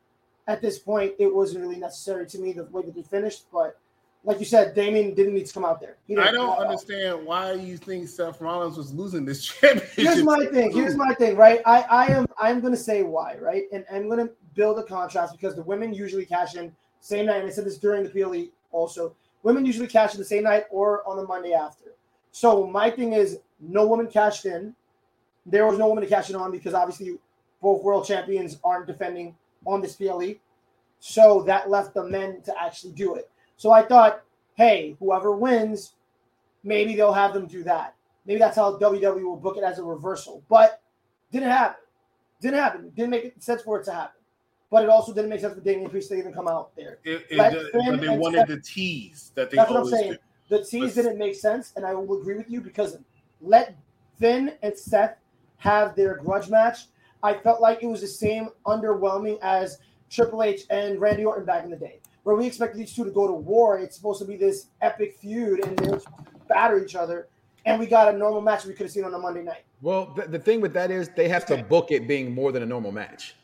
[0.46, 3.44] at this point, it wasn't really necessary to me the way that they finished.
[3.52, 3.78] But
[4.24, 5.96] like you said, Damien didn't need to come out there.
[6.18, 9.94] I don't understand why you think Seth Rollins was losing this championship.
[9.94, 10.72] Here's my thing.
[10.72, 11.36] Here's my thing.
[11.36, 13.36] Right, I I am I'm going to say why.
[13.36, 17.26] Right, and I'm going to build a contrast because the women usually cash in same
[17.26, 17.40] night.
[17.40, 19.14] And I said this during the PLE also.
[19.42, 21.94] Women usually cash in the same night or on the Monday after.
[22.32, 24.74] So my thing is, no woman cashed in.
[25.46, 27.18] There was no woman to cash in on because obviously
[27.60, 29.34] both world champions aren't defending
[29.66, 30.34] on this PLE.
[31.00, 33.30] So that left the men to actually do it.
[33.56, 34.22] So I thought,
[34.54, 35.94] hey, whoever wins,
[36.62, 37.94] maybe they'll have them do that.
[38.26, 40.42] Maybe that's how WWE will book it as a reversal.
[40.48, 40.82] But
[41.32, 41.82] didn't happen.
[42.40, 42.90] Didn't happen.
[42.90, 44.19] Didn't make sense for it to happen.
[44.70, 46.98] But it also didn't make sense for Damien Priest to even come out there.
[47.04, 49.56] It, it, but they wanted Seth, the tease that they.
[49.56, 50.12] That's what I'm saying.
[50.12, 50.18] Do.
[50.58, 52.96] The tease but, didn't make sense, and I will agree with you because
[53.40, 53.76] let
[54.18, 55.16] Finn and Seth
[55.56, 56.86] have their grudge match.
[57.22, 61.64] I felt like it was the same underwhelming as Triple H and Randy Orton back
[61.64, 63.78] in the day, where we expected these two to go to war.
[63.78, 66.00] It's supposed to be this epic feud, and they're
[66.48, 67.28] batter each other.
[67.66, 69.64] And we got a normal match we could have seen on a Monday night.
[69.82, 72.62] Well, the, the thing with that is they have to book it being more than
[72.62, 73.34] a normal match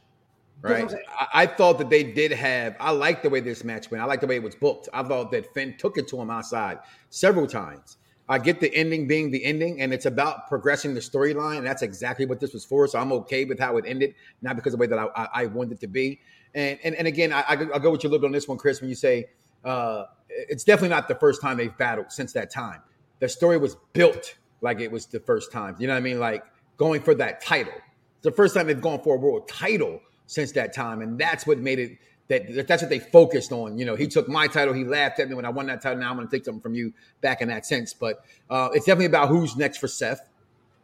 [0.71, 0.95] right?
[1.19, 2.77] I, I, thought that they did have.
[2.81, 4.03] I like the way this match went.
[4.03, 4.89] I like the way it was booked.
[4.93, 6.79] I thought that Finn took it to him outside
[7.11, 7.97] several times.
[8.29, 11.63] I get the ending being the ending, and it's about progressing the storyline.
[11.63, 12.89] That's exactly what this was for.
[12.89, 15.29] So I'm okay with how it ended, not because of the way that I, I,
[15.43, 16.21] I wanted it to be.
[16.55, 18.59] And and, and again, I, I go with you a little bit on this one,
[18.59, 18.81] Chris.
[18.81, 19.27] When you say
[19.67, 22.81] uh, it's definitely not the first time they've battled since that time.
[23.19, 25.77] The story was built like it was the first time.
[25.79, 26.21] You know what I mean?
[26.21, 26.45] Like
[26.77, 27.75] going for that title.
[27.75, 31.47] It's the first time they've gone for a world title since that time, and that's
[31.47, 31.99] what made it
[32.29, 33.79] that that's what they focused on.
[33.79, 35.99] You know, he took my title, he laughed at me when I won that title.
[36.01, 37.95] Now I'm going to take something from you back in that sense.
[37.95, 40.29] But uh, it's definitely about who's next for Seth,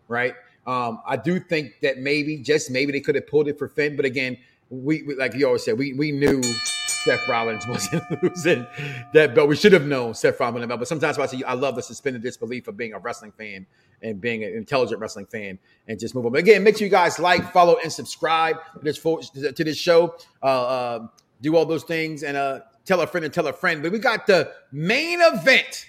[0.08, 0.34] right?
[0.66, 3.96] Um, I do think that maybe, just maybe, they could have pulled it for Finn.
[3.96, 4.38] But again,
[4.70, 8.66] we, we like you always said, we we knew Seth Rollins wasn't losing
[9.12, 9.48] that belt.
[9.48, 10.80] We should have known Seth Rollins that belt.
[10.80, 13.66] But sometimes I say I love the suspended disbelief of being a wrestling fan
[14.02, 16.32] and being an intelligent wrestling fan and just move on.
[16.32, 20.16] But again, make sure you guys like, follow, and subscribe to this to this show.
[20.42, 21.06] Uh, uh,
[21.40, 23.82] do all those things and uh, tell a friend and tell a friend.
[23.82, 25.86] But we got the main event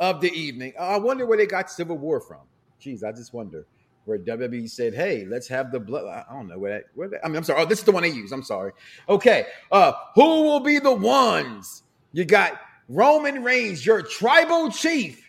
[0.00, 0.72] of the evening.
[0.78, 2.40] I wonder where they got Civil War from.
[2.80, 3.66] Jeez, I just wonder
[4.04, 6.84] where WWE said, "Hey, let's have the blood." I don't know where that.
[6.94, 7.62] Where that I mean, I'm sorry.
[7.62, 8.32] Oh, this is the one they use.
[8.32, 8.72] I'm sorry.
[9.08, 11.82] Okay, uh, who will be the ones?
[12.12, 15.25] You got Roman Reigns, your tribal chief,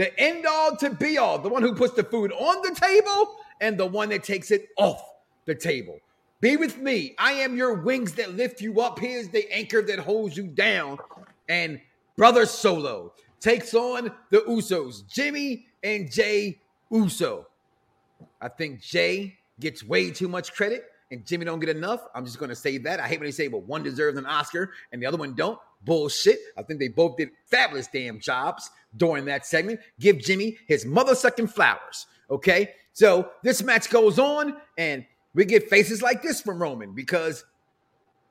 [0.00, 3.36] the end all to be all, the one who puts the food on the table,
[3.60, 5.04] and the one that takes it off
[5.44, 5.98] the table.
[6.40, 7.14] Be with me.
[7.18, 8.98] I am your wings that lift you up.
[8.98, 10.96] Here's the anchor that holds you down.
[11.50, 11.78] And
[12.16, 16.58] Brother Solo takes on the Usos, Jimmy and Jey
[16.90, 17.46] Uso.
[18.40, 22.06] I think Jey gets way too much credit and Jimmy don't get enough.
[22.14, 23.00] I'm just going to say that.
[23.00, 25.58] I hate when they say, well, one deserves an Oscar and the other one don't.
[25.82, 26.38] Bullshit.
[26.56, 29.80] I think they both did fabulous damn jobs during that segment.
[29.98, 32.06] Give Jimmy his mother sucking flowers.
[32.30, 32.70] Okay.
[32.92, 35.04] So this match goes on and
[35.34, 37.44] we get faces like this from Roman because,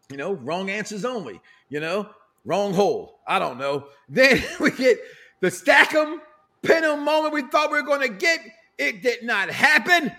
[0.10, 1.40] you know, wrong answers only,
[1.70, 2.10] you know,
[2.46, 3.20] wrong hole.
[3.28, 3.88] I don't know.
[4.10, 4.98] Then we get
[5.40, 6.22] the stack 'em,
[6.64, 8.40] pin 'em moment we thought we were going to get.
[8.78, 10.12] It did not happen.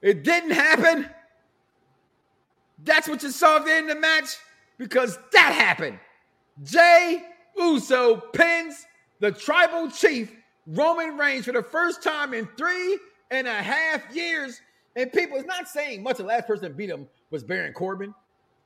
[0.00, 1.08] It didn't happen.
[2.84, 4.36] That's what you saw at the end of the match
[4.82, 5.98] because that happened.
[6.62, 7.22] Jey
[7.56, 8.86] Uso pins
[9.20, 10.34] the tribal chief
[10.66, 12.98] Roman Reigns for the first time in three
[13.30, 14.60] and a half years.
[14.96, 16.18] And people, it's not saying much.
[16.18, 18.14] The last person that beat him was Baron Corbin,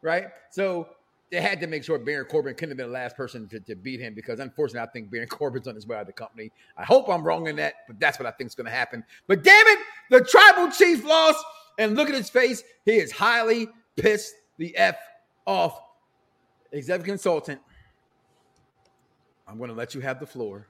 [0.03, 0.27] right?
[0.51, 0.89] So
[1.31, 3.75] they had to make sure Baron Corbin couldn't have been the last person to, to
[3.77, 6.51] beat him because unfortunately, I think Baron Corbin's on his way out of the company.
[6.77, 9.05] I hope I'm wrong in that, but that's what I think is going to happen.
[9.27, 9.79] But damn it,
[10.11, 11.45] the tribal chief lost,
[11.79, 12.63] and look at his face.
[12.85, 14.97] He is highly pissed the F
[15.47, 15.81] off.
[16.73, 17.61] Executive consultant,
[19.47, 20.69] I'm going to let you have the floor.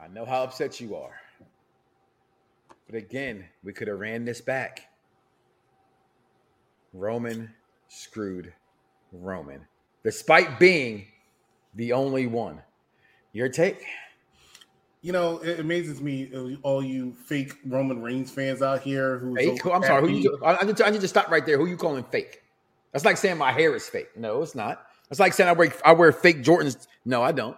[0.00, 1.20] I know how upset you are.
[2.86, 4.88] But again, we could have ran this back.
[6.92, 7.52] Roman
[7.88, 8.52] screwed
[9.12, 9.66] Roman,
[10.04, 11.06] despite being
[11.74, 12.62] the only one.
[13.32, 13.84] Your take?
[15.02, 19.36] You know, it amazes me uh, all you fake Roman Reigns fans out here who.
[19.36, 19.64] Fake?
[19.66, 20.08] I'm sorry.
[20.08, 20.38] Who you?
[20.44, 21.58] I need, to, I need to stop right there.
[21.58, 22.42] Who you calling fake?
[22.92, 24.16] That's like saying my hair is fake.
[24.16, 24.86] No, it's not.
[25.10, 26.86] It's like saying I wear I wear fake Jordans.
[27.04, 27.56] No, I don't.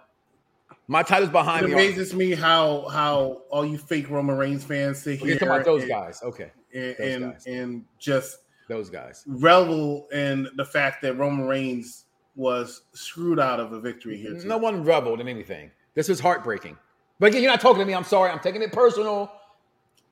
[0.87, 1.73] My title's behind it me.
[1.73, 5.33] It amazes me how how all you fake Roman Reigns fans sit here.
[5.35, 7.45] Talking about those and, guys, okay, and and, guys.
[7.47, 12.05] and just those guys revel in the fact that Roman Reigns
[12.35, 14.39] was screwed out of a victory here.
[14.39, 14.47] Too.
[14.47, 15.71] No one reveled in anything.
[15.93, 16.77] This was heartbreaking.
[17.19, 17.93] But again, you're not talking to me.
[17.93, 18.31] I'm sorry.
[18.31, 19.31] I'm taking it personal.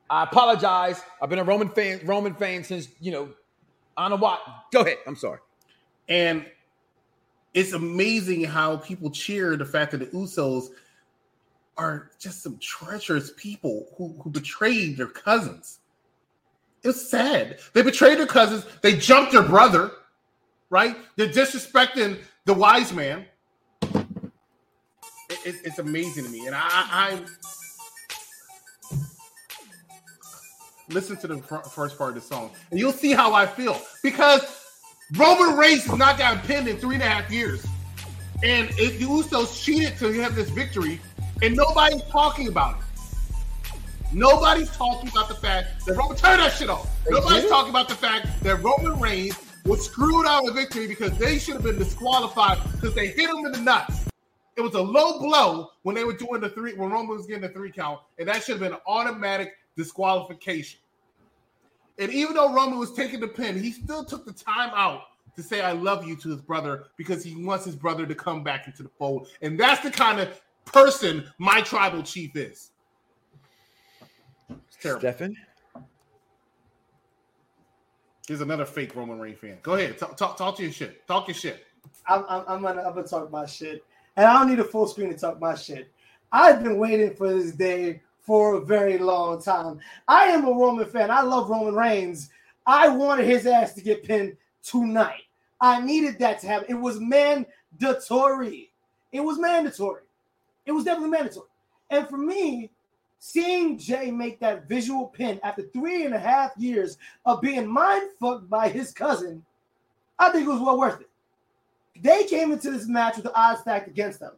[0.09, 1.01] I apologize.
[1.22, 3.30] I've been a Roman fan, Roman fan since you know,
[4.00, 4.41] on a what?
[4.72, 4.97] Go ahead.
[5.06, 5.39] I'm sorry.
[6.08, 6.45] And
[7.54, 10.70] it's amazing how people cheer the fact that the Usos
[11.78, 15.80] are just some treacherous people who, who betrayed their cousins.
[16.84, 17.60] It's sad.
[17.74, 18.66] They betrayed their cousins.
[18.82, 19.91] They jumped their brother,
[20.70, 20.95] right?
[21.18, 23.26] They're disrespecting the wise man.
[23.82, 27.22] It, it, it's amazing to me, and I, I
[30.90, 33.80] listen to the fr- first part of the song, and you'll see how I feel
[34.04, 34.42] because
[35.16, 37.66] Roman Reigns has not gotten pinned in three and a half years,
[38.44, 41.00] and it, the Usos cheated to have this victory,
[41.42, 42.84] and nobody's talking about it.
[44.12, 46.90] Nobody's talking about the fact that Roman turn that shit off.
[47.08, 51.38] Nobody's talking about the fact that Roman Reigns was screwed out of victory because they
[51.38, 54.06] should have been disqualified because they hit him in the nuts.
[54.58, 57.44] It was a low blow when they were doing the three when Roman was getting
[57.44, 60.80] the three count, and that should have been an automatic disqualification.
[61.97, 65.03] And even though Roman was taking the pin, he still took the time out
[65.36, 68.43] to say "I love you" to his brother because he wants his brother to come
[68.43, 72.71] back into the fold, and that's the kind of person my tribal chief is.
[74.49, 75.01] It's terrible.
[75.01, 75.36] Stephen?
[78.27, 79.57] Here's another fake Roman Reigns fan.
[79.63, 81.07] Go ahead, talk, talk, talk your shit.
[81.07, 81.65] Talk your shit.
[82.07, 83.84] I'm, I'm, I'm, gonna, I'm gonna talk my shit,
[84.17, 85.91] and I don't need a full screen to talk my shit.
[86.32, 89.80] I've been waiting for this day for a very long time.
[90.07, 91.09] I am a Roman fan.
[91.09, 92.30] I love Roman Reigns.
[92.67, 95.23] I wanted his ass to get pinned tonight.
[95.59, 96.67] I needed that to happen.
[96.69, 98.69] It was mandatory.
[99.11, 100.03] It was mandatory.
[100.67, 101.47] It was definitely mandatory.
[101.89, 102.69] And for me,
[103.17, 108.11] seeing Jey make that visual pin after three and a half years of being mind
[108.19, 109.43] fucked by his cousin,
[110.19, 111.09] I think it was well worth it.
[111.99, 114.34] They came into this match with the odds stacked against them.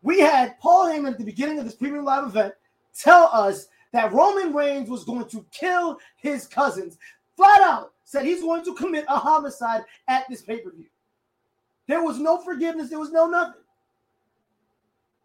[0.00, 2.54] We had Paul Heyman at the beginning of this premium live event
[2.98, 6.98] tell us that Roman Reigns was going to kill his cousins.
[7.36, 10.86] Flat out said he's going to commit a homicide at this pay per view.
[11.86, 13.62] There was no forgiveness, there was no nothing.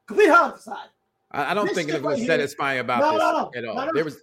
[0.08, 0.90] Complete homicide.
[1.32, 2.82] I, don't this think it was right satisfying here.
[2.82, 3.52] about no, this no, no.
[3.56, 3.94] at all.
[3.94, 4.20] there was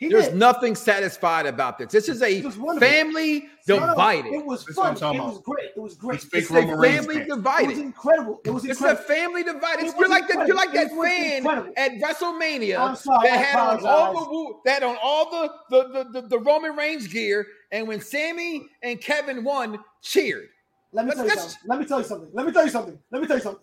[0.00, 0.36] there's did.
[0.36, 1.92] nothing satisfied about this.
[1.92, 2.42] This is a
[2.80, 4.32] family divided.
[4.32, 4.96] It was fun.
[4.96, 5.70] It was great.
[5.76, 6.24] It was great.
[6.24, 7.64] It's, it's a family divided.
[7.64, 8.40] It was incredible.
[8.44, 9.00] It was incredible.
[9.00, 9.86] It's a family divided.
[9.86, 10.48] It you're like that.
[10.48, 11.72] You're like that fan incredible.
[11.76, 16.28] at WrestleMania sorry, that had on all the that on all the the, the the,
[16.28, 20.48] the Roman Reigns gear, and when Sami and Kevin won, cheered.
[20.92, 21.60] Let me tell you something.
[21.66, 22.30] Let me tell you something.
[22.32, 22.98] Let me tell you something.
[23.12, 23.62] Let me tell you something.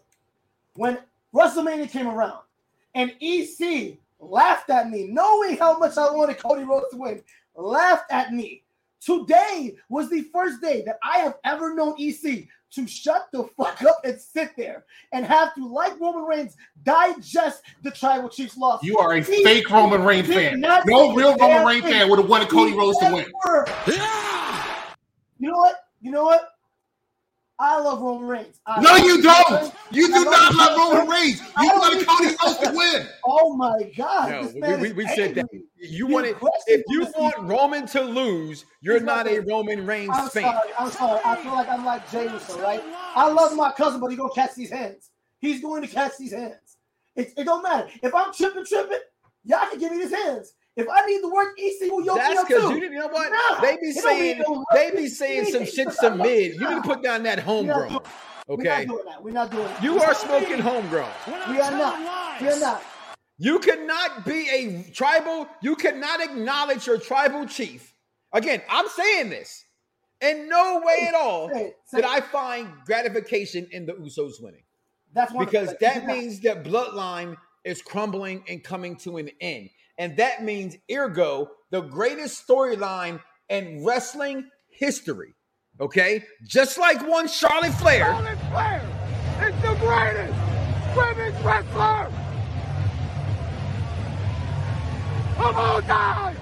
[0.75, 0.97] When
[1.33, 2.44] WrestleMania came around
[2.95, 7.21] and EC laughed at me, knowing how much I wanted Cody Rhodes to win,
[7.55, 8.63] laughed at me.
[9.01, 13.81] Today was the first day that I have ever known EC to shut the fuck
[13.83, 18.83] up and sit there and have to, like Roman Reigns, digest the tribal chief's loss.
[18.83, 20.59] You are a he fake Roman Reigns fan.
[20.59, 23.25] No real Roman Reigns fan would have wanted Cody Rhodes to win.
[25.37, 25.75] You know what?
[26.01, 26.54] You know what?
[27.57, 28.59] I love Roman Reigns.
[28.65, 29.73] I no, you don't.
[29.91, 31.39] You do not love Roman Reigns.
[31.39, 33.07] You want Cody Rhodes to win.
[33.27, 34.29] Oh my God!
[34.29, 35.47] No, we, we said that.
[35.79, 36.37] You want it.
[36.67, 40.43] If you want Roman to lose, you're not a Roman Reigns I'm fan.
[40.43, 41.21] Sorry, I'm sorry.
[41.25, 42.83] I feel like I'm like Jameson, right?
[43.15, 45.09] I love my cousin, but he's gonna catch these hands.
[45.39, 46.77] He's going to catch these hands.
[47.15, 48.99] It, it don't matter if I'm tripping, tripping.
[49.43, 50.53] Y'all can give me these hands.
[50.75, 53.31] If I need to work EC, will yoke That's because you, you know what?
[53.31, 56.55] Nah, they be saying no they be saying some shit some mid.
[56.55, 57.99] You need to put down that homegrown.
[58.49, 58.85] Okay.
[58.85, 59.23] We're not doing that.
[59.23, 59.83] We're not doing that.
[59.83, 61.09] You are smoking homegrown.
[61.49, 62.41] We are not.
[62.41, 62.83] We are not.
[63.37, 67.93] You cannot be a tribal, you cannot acknowledge your tribal chief.
[68.31, 69.63] Again, I'm saying this.
[70.21, 74.63] In no way at all did I find gratification in the Usos winning.
[75.13, 79.69] That's because that means that bloodline is crumbling and coming to an end.
[79.97, 85.33] And that means, ergo, the greatest storyline in wrestling history.
[85.79, 86.23] Okay?
[86.43, 88.05] Just like one Charlotte Flair.
[88.05, 88.81] Charlotte Flair
[89.41, 92.11] is the greatest women's wrestler
[95.37, 96.35] of all time.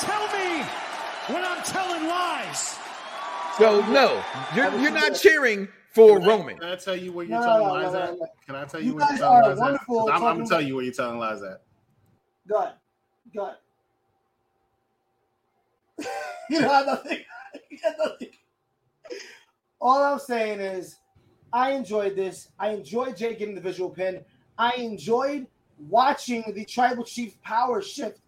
[0.00, 0.62] Tell me
[1.28, 2.78] when I'm telling lies.
[3.58, 4.22] So, no,
[4.56, 6.56] you're, you're not cheering for can Roman.
[6.56, 8.46] I, can I tell you where you're no, telling no, lies no, at?
[8.46, 9.80] Can I tell you, you where you're telling lies at?
[9.88, 11.63] I'm, I'm going to tell you where you're telling lies at.
[12.48, 12.74] Go ahead.
[13.34, 13.56] Go ahead.
[16.50, 17.18] you got nothing.
[17.70, 18.28] you got nothing.
[19.80, 20.96] All I'm saying is,
[21.52, 22.48] I enjoyed this.
[22.58, 24.24] I enjoyed Jey getting the visual pin.
[24.58, 25.46] I enjoyed
[25.88, 28.20] watching the tribal chief power shift.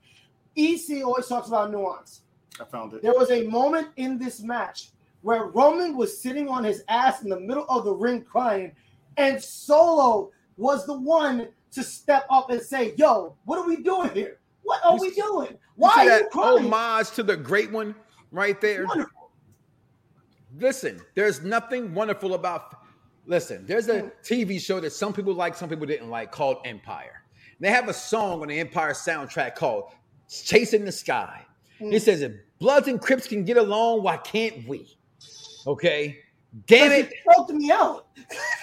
[0.57, 2.23] EC always talks about nuance.
[2.61, 3.03] I found it.
[3.03, 4.91] There was a moment in this match
[5.23, 8.73] where Roman was sitting on his ass in the middle of the ring crying,
[9.17, 14.11] and Solo was the one to step up and say, Yo, what are we doing
[14.11, 14.39] here?
[14.63, 15.57] What are we doing?
[15.77, 16.65] Why are that you crying?
[16.65, 17.95] homage to the great one
[18.33, 18.85] right there?
[18.87, 19.31] Wonderful.
[20.59, 22.79] Listen, there's nothing wonderful about.
[23.27, 27.23] Listen, there's a TV show that some people like, some people didn't like, called Empire.
[27.61, 29.93] They have a song on the Empire soundtrack called
[30.29, 31.45] "Chasing the Sky."
[31.81, 31.93] Mm.
[31.93, 34.97] It says, "If Bloods and Crips can get along, why can't we?"
[35.67, 36.19] Okay,
[36.67, 37.11] Damn it!
[37.11, 38.07] You choked me out.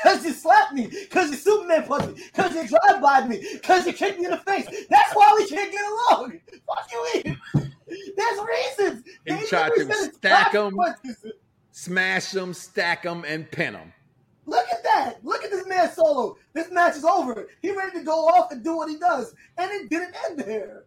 [0.04, 0.88] Because you slapped me.
[0.88, 2.24] Because you Superman punched me.
[2.34, 3.42] Because you drive by me.
[3.54, 4.66] Because you kicked me in the face.
[4.90, 6.40] That's why we can't get along.
[6.68, 7.38] Fuck you, in.
[8.18, 9.06] There's reasons.
[9.26, 10.74] He They tried to stack clap 'em.
[10.76, 11.26] punches.
[11.72, 13.94] Smash them, stack them, and pin them.
[14.46, 15.24] Look at that.
[15.24, 16.36] Look at this man solo.
[16.52, 17.48] This match is over.
[17.62, 19.34] He ready to go off and do what he does.
[19.58, 20.84] And it didn't end there.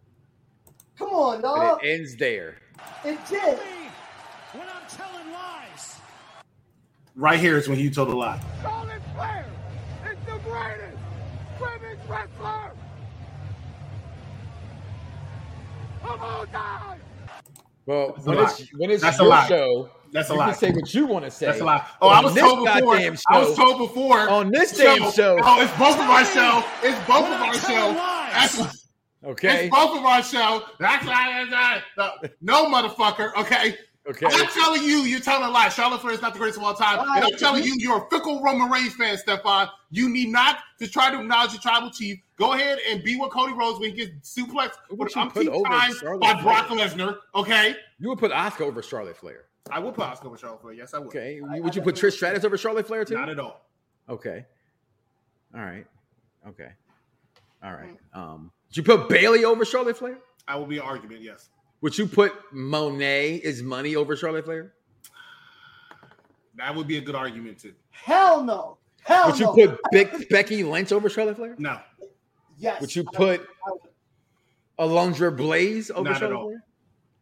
[0.99, 1.79] Come on, But dog.
[1.83, 2.57] it ends there.
[3.03, 3.57] It did.
[4.53, 5.96] When I'm telling lies.
[7.19, 8.39] Right here is when you told a lie.
[8.61, 9.45] Charlotte Flair
[10.05, 10.97] is the greatest
[11.59, 12.71] women's wrestler
[16.03, 16.99] of all time.
[17.87, 18.43] Well, That's a when lie.
[18.43, 19.47] it's when it's That's a your lie.
[19.47, 20.45] show, That's a you lie.
[20.45, 21.47] can say what you want to say.
[21.47, 21.83] That's a lie.
[22.01, 22.81] Oh, I was this told before.
[22.95, 24.29] goddamn I was told before.
[24.29, 25.39] on this damn show.
[25.43, 26.63] Oh, it's both of our show.
[26.83, 27.99] It's both of our telling show.
[28.31, 28.83] That's,
[29.25, 29.65] Okay.
[29.65, 30.61] It's both of our show.
[30.79, 33.35] That's not, no motherfucker.
[33.37, 33.75] Okay.
[34.09, 34.25] Okay.
[34.29, 35.67] I'm telling you, you're telling a lie.
[35.67, 36.99] Charlotte Flair is not the greatest of all time.
[36.99, 39.67] And I'm telling you, you're a fickle Roman Reigns fan, Stefan.
[39.91, 42.19] You need not to try to acknowledge your tribal chief.
[42.37, 45.19] Go ahead and be with Cody Rhodes when he gets suplexed Who for would the
[45.19, 46.41] you put umpteenth over time Charlotte by?
[46.41, 47.17] Brock Lesnar.
[47.35, 47.75] Okay.
[47.99, 49.45] You would put Oscar over Charlotte Flair.
[49.69, 50.73] I would put Oscar over Charlotte Flair.
[50.73, 51.07] Yes, I would.
[51.07, 51.41] Okay.
[51.41, 53.15] would you put Trish Stratus over Charlotte Flair too?
[53.15, 53.65] Not at all.
[54.07, 54.45] Okay.
[55.53, 55.85] All right.
[56.47, 56.69] Okay.
[57.61, 57.97] All right.
[58.13, 60.17] Um, would you put Bayley over Charlotte Flair?
[60.47, 61.21] I will be an argument.
[61.21, 61.49] Yes.
[61.81, 64.73] Would you put Moné is money over Charlotte Flair?
[66.55, 67.73] That would be a good argument too.
[67.91, 68.77] Hell no.
[69.03, 69.31] Hell no.
[69.31, 71.55] Would you put Big Becky Lynch over Charlotte Flair?
[71.59, 71.79] No.
[72.57, 72.81] yes.
[72.81, 74.91] Would you put I would.
[74.91, 76.45] Alundra Blayze over Not at Charlotte all.
[76.47, 76.63] Flair?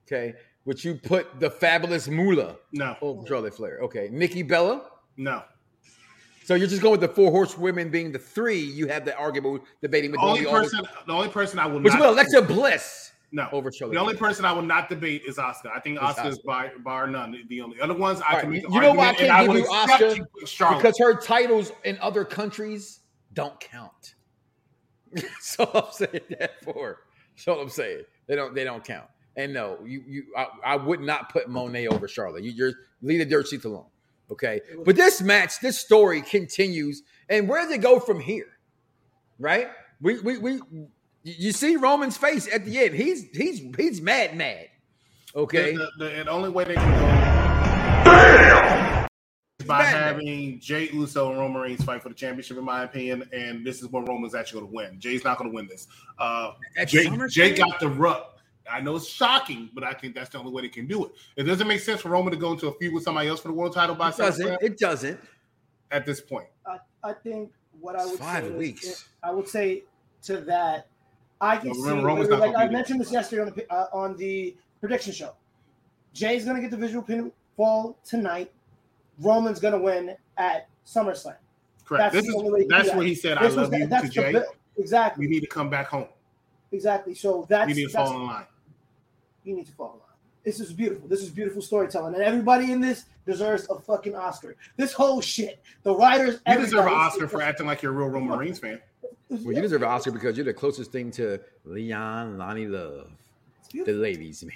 [0.07, 0.33] Okay.
[0.65, 2.95] Would you put the fabulous Moolah No.
[3.01, 3.79] over Charlotte Flair?
[3.83, 4.09] Okay.
[4.11, 4.89] Nikki Bella?
[5.17, 5.43] No.
[6.45, 8.59] So you're just going with the four horsewomen being the three.
[8.59, 11.65] You have the argument debating with The only the only person, the only person I
[11.65, 13.93] will Would you put not Alexa Bliss no over Charlotte?
[13.93, 15.69] The only person I will not debate is Oscar.
[15.75, 17.37] I think Oscar is by bar none.
[17.49, 18.73] The only other ones I All can right, make.
[18.73, 20.17] you know why I can't and give you accept Asuka?
[20.17, 20.77] you Charlotte.
[20.77, 23.01] because her titles in other countries
[23.33, 24.15] don't count.
[25.13, 26.99] That's all I'm saying that for.
[27.35, 28.03] That's all I'm saying.
[28.27, 28.55] They don't.
[28.55, 29.07] They don't count.
[29.37, 32.43] And no, you you I, I would not put Moné over Charlotte.
[32.43, 33.87] You, you're leave the dirt sheets alone.
[34.31, 34.61] Okay.
[34.85, 38.47] But this match, this story continues, and where does it go from here?
[39.37, 39.67] Right?
[40.01, 40.59] We we we
[41.25, 42.93] you see Roman's face at the end.
[42.95, 44.67] He's he's he's mad mad.
[45.35, 45.75] Okay.
[45.75, 47.05] The, the, the only way they can go
[49.59, 50.03] is by Batman.
[50.03, 53.27] having Jey Uso and Roman Reigns fight for the championship, in my opinion.
[53.33, 54.99] And this is when Roman's actually going to win.
[54.99, 55.87] Jey's not going to win this.
[56.19, 56.51] Uh,
[56.85, 58.27] Jey, Jey got the rub.
[58.71, 61.11] I know it's shocking, but I think that's the only way they can do it.
[61.35, 63.49] It doesn't make sense for Roman to go into a feud with somebody else for
[63.49, 64.47] the world title by It doesn't.
[64.47, 65.19] SummerSlam It doesn't.
[65.91, 66.47] at this point.
[66.65, 69.09] I, I think what I would Five say is- weeks.
[69.21, 69.83] I would say
[70.23, 70.87] to that,
[71.41, 71.81] I can see.
[71.81, 75.33] remember, Roman's like I mentioned this yesterday on the uh, on the prediction show.
[76.13, 78.51] Jey's gonna get the visual pinfall tonight.
[79.19, 81.35] Roman's gonna win at SummerSlam.
[81.85, 82.13] Correct.
[82.13, 82.97] That's this the is only way to that's that.
[82.97, 84.31] where he said, "I This was love the- you" that's to Jey.
[84.33, 84.43] bi-
[84.77, 86.07] exactly, You need to come back home.
[86.71, 87.13] exactly.
[87.15, 88.45] So that's You need to that's, fall in line.
[89.43, 90.01] you need to fall in line.
[90.43, 91.07] This is beautiful.
[91.07, 94.55] This is beautiful storytelling, and everybody in this deserves a fucking Oscar.
[94.77, 98.09] This whole shit, the writers, You deserve an Oscar for acting like you're a real
[98.09, 98.79] Roman Reigns fan.
[99.29, 103.09] Well, you deserve an Oscar because you're the closest thing to Leon Lonnie Love,
[103.73, 104.53] the ladies' man,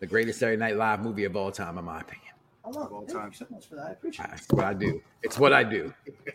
[0.00, 2.32] the greatest Saturday Night Live movie of all time, in my opinion.
[2.64, 3.28] I love of all time.
[3.28, 3.86] you so much for that.
[3.86, 4.30] I appreciate it.
[4.30, 5.02] That's what I do.
[5.22, 5.92] It's what I do.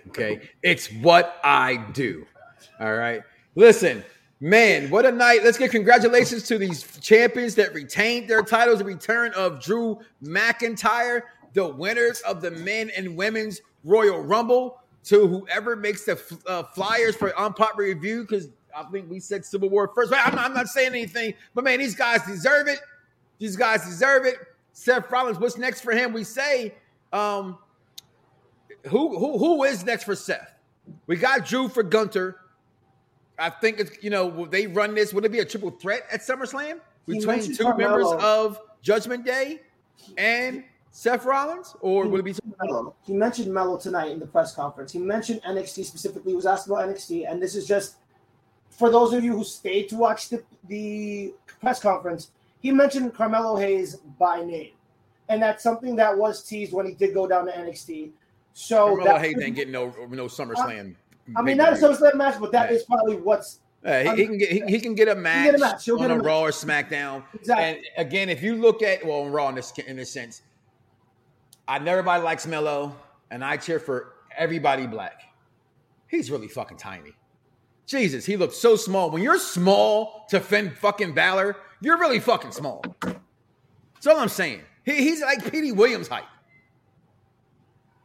[0.09, 2.25] Okay, it's what I do.
[2.79, 3.21] All right.
[3.55, 4.03] Listen,
[4.39, 5.43] man, what a night!
[5.43, 8.79] Let's give congratulations to these champions that retained their titles.
[8.79, 14.79] The return of Drew McIntyre, the winners of the men and women's Royal Rumble.
[15.05, 19.69] To whoever makes the uh, flyers for unpopular review, because I think we said Civil
[19.69, 20.11] War first.
[20.11, 21.33] But I'm not, I'm not saying anything.
[21.53, 22.79] But man, these guys deserve it.
[23.37, 24.35] These guys deserve it.
[24.71, 26.13] Seth Rollins, what's next for him?
[26.13, 26.73] We say,
[27.11, 27.57] um,
[28.87, 30.55] who who who is next for Seth?
[31.07, 32.39] We got Drew for Gunther.
[33.37, 35.13] I think it's you know they run this.
[35.13, 39.61] Would it be a triple threat at SummerSlam between two members of Judgment Day
[40.17, 40.63] and
[40.95, 42.35] Seth Rollins, or would it be?
[42.61, 42.93] Melo.
[43.03, 44.91] He mentioned Melo tonight in the press conference.
[44.91, 46.33] He mentioned NXT specifically.
[46.33, 47.95] He was asked about NXT, and this is just
[48.69, 52.29] for those of you who stayed to watch the, the press conference.
[52.59, 54.73] He mentioned Carmelo Hayes by name,
[55.29, 58.11] and that's something that was teased when he did go down to NXT.
[58.53, 60.93] So Carmelo that Hayes ain't getting no no SummerSlam.
[61.35, 61.75] I mean, not a.
[61.75, 62.75] SummerSlam match, but that Yeah.
[62.77, 65.55] is probably what's Uh, he, he can get he, he can get a match, get
[65.55, 65.89] a match.
[65.89, 66.19] On a a.
[66.19, 67.23] Raw or SmackDown.
[67.33, 67.65] Exactly.
[67.65, 70.43] And again, if you look at well, on Raw in this in this sense,
[71.67, 72.95] I know everybody likes Melo,
[73.31, 75.21] and I cheer for everybody black.
[76.07, 77.13] He's really fucking tiny.
[77.85, 79.11] Jesus, he looks so small.
[79.11, 82.83] When you're small to fend fucking Balor, you're really fucking small.
[83.01, 84.61] That's all I'm saying.
[84.85, 86.23] He, he's like Petey Williams height.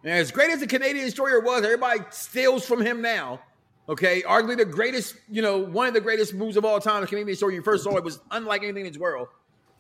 [0.04, 3.40] And as great as the Canadian destroyer was, everybody steals from him now.
[3.88, 7.00] Okay, arguably the greatest, you know, one of the greatest moves of all time.
[7.00, 9.28] The Canadian destroyer you first saw it was unlike anything in this world.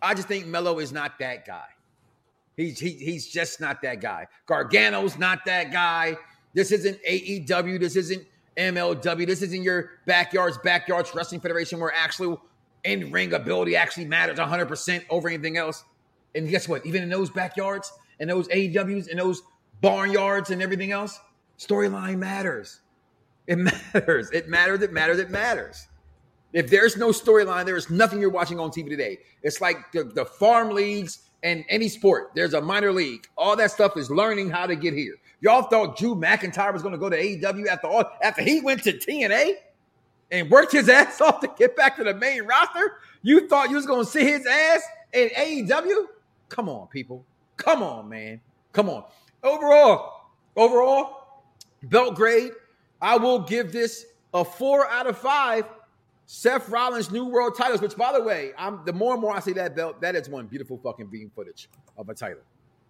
[0.00, 1.66] I just think Melo is not that guy.
[2.58, 4.26] He's he, he's just not that guy.
[4.48, 6.16] Gargano's not that guy.
[6.54, 7.78] This isn't AEW.
[7.78, 9.26] This isn't MLW.
[9.26, 12.36] This isn't your backyards, backyards wrestling federation where actually
[12.82, 15.84] in ring ability actually matters 100% over anything else.
[16.34, 16.84] And guess what?
[16.84, 19.40] Even in those backyards and those AEWs and those
[19.80, 21.20] barnyards and everything else,
[21.60, 22.80] storyline matters.
[23.46, 23.58] It
[23.94, 24.32] matters.
[24.32, 24.82] It matters.
[24.82, 25.20] It matters.
[25.20, 25.86] It matters.
[26.52, 29.18] If there's no storyline, there is nothing you're watching on TV today.
[29.44, 32.32] It's like the, the farm leagues and any sport.
[32.34, 33.26] There's a minor league.
[33.36, 35.14] All that stuff is learning how to get here.
[35.40, 38.82] Y'all thought Drew McIntyre was going to go to AEW after all after he went
[38.84, 39.52] to TNA
[40.30, 42.98] and worked his ass off to get back to the main roster?
[43.22, 44.82] You thought you was going to see his ass
[45.12, 46.06] in AEW?
[46.48, 47.24] Come on, people.
[47.56, 48.40] Come on, man.
[48.72, 49.04] Come on.
[49.42, 51.42] Overall, overall,
[51.84, 52.52] belt grade.
[53.00, 55.64] I will give this a four out of five.
[56.30, 59.40] Seth Rollins' new world titles, which by the way, I'm the more and more I
[59.40, 62.42] see that belt, that is one beautiful fucking beam footage of a title.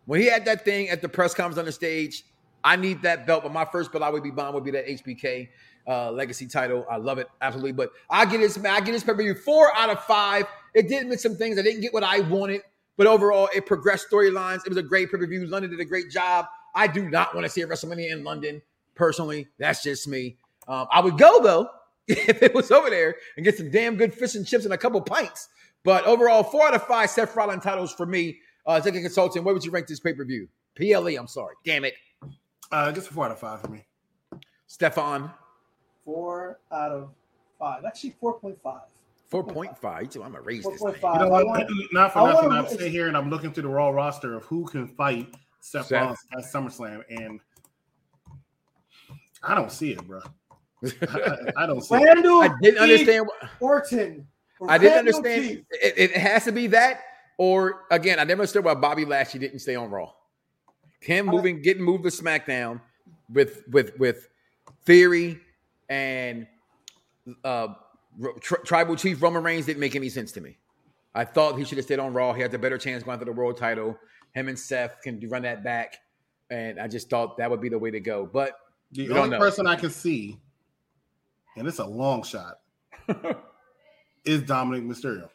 [0.06, 2.24] When he had that thing at the press conference on the stage,
[2.64, 4.88] I need that belt, but my first belt I would be buying would be that
[4.88, 5.50] HBK
[5.86, 6.84] uh, legacy title.
[6.90, 8.58] I love it absolutely, but I get this.
[8.58, 10.44] I get this pay per view four out of five.
[10.74, 11.60] It did miss some things.
[11.60, 12.62] I didn't get what I wanted,
[12.96, 14.62] but overall, it progressed storylines.
[14.66, 15.46] It was a great pay per view.
[15.46, 16.46] London did a great job.
[16.74, 18.60] I do not want to see a WrestleMania in London
[18.96, 19.46] personally.
[19.58, 20.38] That's just me.
[20.66, 21.70] Um, I would go though
[22.28, 24.78] if it was over there and get some damn good fish and chips and a
[24.78, 25.48] couple pints.
[25.84, 28.38] But overall, four out of five Seth Rollins titles for me.
[28.66, 30.48] Uh, Thinking Consultant, where would you rank this pay per view?
[30.76, 31.54] PLE, I'm sorry.
[31.64, 31.94] Damn it.
[32.70, 33.84] Uh, just a four out of five for me.
[34.66, 35.30] Stefan.
[36.04, 37.10] Four out of
[37.58, 37.84] five.
[37.84, 38.56] Actually, 4.5.
[39.30, 40.14] 4.5.
[40.16, 40.82] I'm going to raise this.
[40.82, 40.94] 4.5.
[40.94, 41.46] You know I what?
[41.46, 42.50] want- Not for I nothing.
[42.52, 45.86] I'm sitting here and I'm looking through the Raw roster of who can fight Seth,
[45.86, 46.00] Seth.
[46.00, 47.40] Rollins at SummerSlam, and
[49.42, 50.20] I don't see it, bro.
[50.84, 50.88] I,
[51.56, 52.02] I- I don't see it.
[52.04, 53.26] Randall I didn't understand.
[53.26, 54.26] what- Orton.
[54.68, 55.64] I didn't understand.
[55.70, 57.00] It, it has to be that,
[57.36, 60.12] or again, I never understood why Bobby Lashley didn't stay on Raw.
[61.00, 62.80] Him moving, getting moved to SmackDown
[63.32, 64.28] with with with
[64.84, 65.38] Theory
[65.88, 66.46] and
[67.44, 67.68] uh,
[68.40, 70.56] tri- Tribal Chief Roman Reigns didn't make any sense to me.
[71.14, 72.32] I thought he should have stayed on Raw.
[72.32, 73.96] He had the better chance going for the world title.
[74.34, 75.96] Him and Seth can run that back,
[76.50, 78.26] and I just thought that would be the way to go.
[78.26, 78.54] But
[78.92, 79.38] The only know.
[79.38, 80.38] person I can see,
[81.58, 82.60] and it's a long shot,
[84.24, 85.28] is Dominik Mysterio.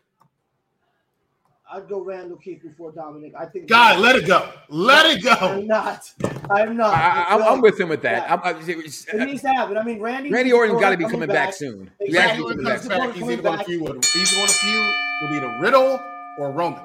[1.71, 3.33] I'd go Randall Keith before Dominik.
[3.35, 3.67] I think.
[3.67, 4.47] God, let it go.
[4.69, 5.31] Let it go.
[5.31, 6.03] I'm not.
[6.51, 6.93] I'm not.
[6.93, 8.27] I, I, It's I'm like- with him with that.
[8.27, 8.33] Yeah.
[8.33, 9.77] I'm, I, It needs to happen.
[9.77, 10.29] I mean, Randy.
[10.29, 11.89] Randy Orton's got to be coming coming back, soon.
[11.99, 12.11] He Exactly.
[12.11, 12.99] has Randy to be Orton coming comes back.
[13.07, 13.15] back.
[13.15, 14.93] He's either going to feud with he's going to feud
[15.23, 15.99] with either Riddle
[16.37, 16.83] or Roman.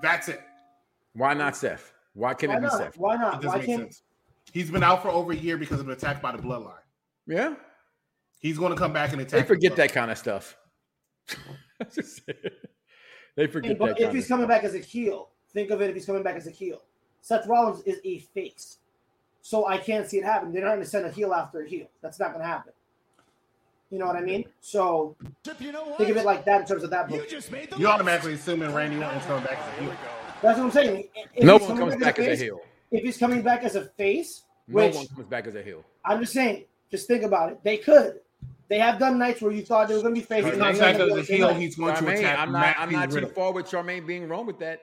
[0.00, 0.40] That's it.
[1.12, 1.92] Why not Seth?
[2.14, 2.78] Why can't Why it be not?
[2.78, 2.96] Seth?
[2.98, 3.34] Why It not?
[3.42, 3.80] doesn't Why make can't?
[3.82, 4.02] sense.
[4.52, 6.72] He's been out for over a year because of an attack by the bloodline.
[7.26, 7.54] Yeah,
[8.40, 9.40] He's going to come back and attack.
[9.42, 10.56] they forget that kind of stuff.
[13.36, 13.98] they forget But that.
[13.98, 14.48] if kind he's of coming stuff.
[14.48, 16.82] back as a heel, think of it if he's coming back as a heel.
[17.20, 18.78] Seth Rollins is a face.
[19.42, 20.52] So I can't see it happen.
[20.52, 21.86] They're not going to send a heel after a heel.
[22.02, 22.72] That's not going to happen.
[23.90, 24.44] You know what I mean?
[24.60, 25.16] So
[25.60, 27.28] You know think of it like that in terms of that You book.
[27.28, 29.94] just made the You automatically assuming Randy Orton's coming back as a heel.
[30.42, 31.08] That's what I'm saying.
[31.34, 32.60] If no one comes back as a face- heel.
[32.92, 35.84] If he's coming back as a face, No which one comes back as a heel.
[36.04, 37.60] I'm just saying, just think about it.
[37.62, 38.20] They could.
[38.70, 40.44] They have done nights where you thought they were going to be facing.
[40.44, 40.54] face.
[40.54, 42.60] he and comes then back they're as a heel, he's going to attack I'm not.
[42.60, 44.80] Matt I'm not too far with Charmaine being wrong with that.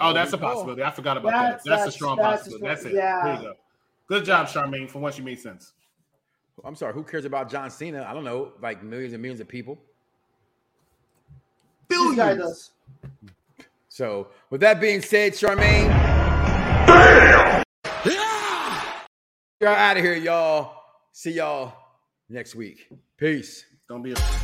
[0.00, 0.54] Oh, that's a Good call.
[0.54, 0.82] possibility.
[0.82, 1.70] I forgot about That's- that.
[1.70, 2.56] That's, a strong that's a possibility.
[2.56, 2.94] strong- That's it.
[2.94, 3.22] yeah.
[3.24, 3.54] There you go.
[4.06, 4.88] Good job, Charmaine.
[4.88, 5.74] For once, you made sense.
[6.64, 6.94] I'm sorry.
[6.94, 8.06] Who cares about John Cena?
[8.08, 8.52] I don't know.
[8.62, 9.78] Like millions and millions of people.
[11.88, 12.70] This guy does.
[13.90, 15.90] So, with that being said, Charmaine,
[19.60, 20.74] you're out of here, y'all.
[21.12, 21.74] See y'all
[22.30, 22.88] next week.
[23.18, 23.64] Peace.
[23.88, 24.39] Don't be a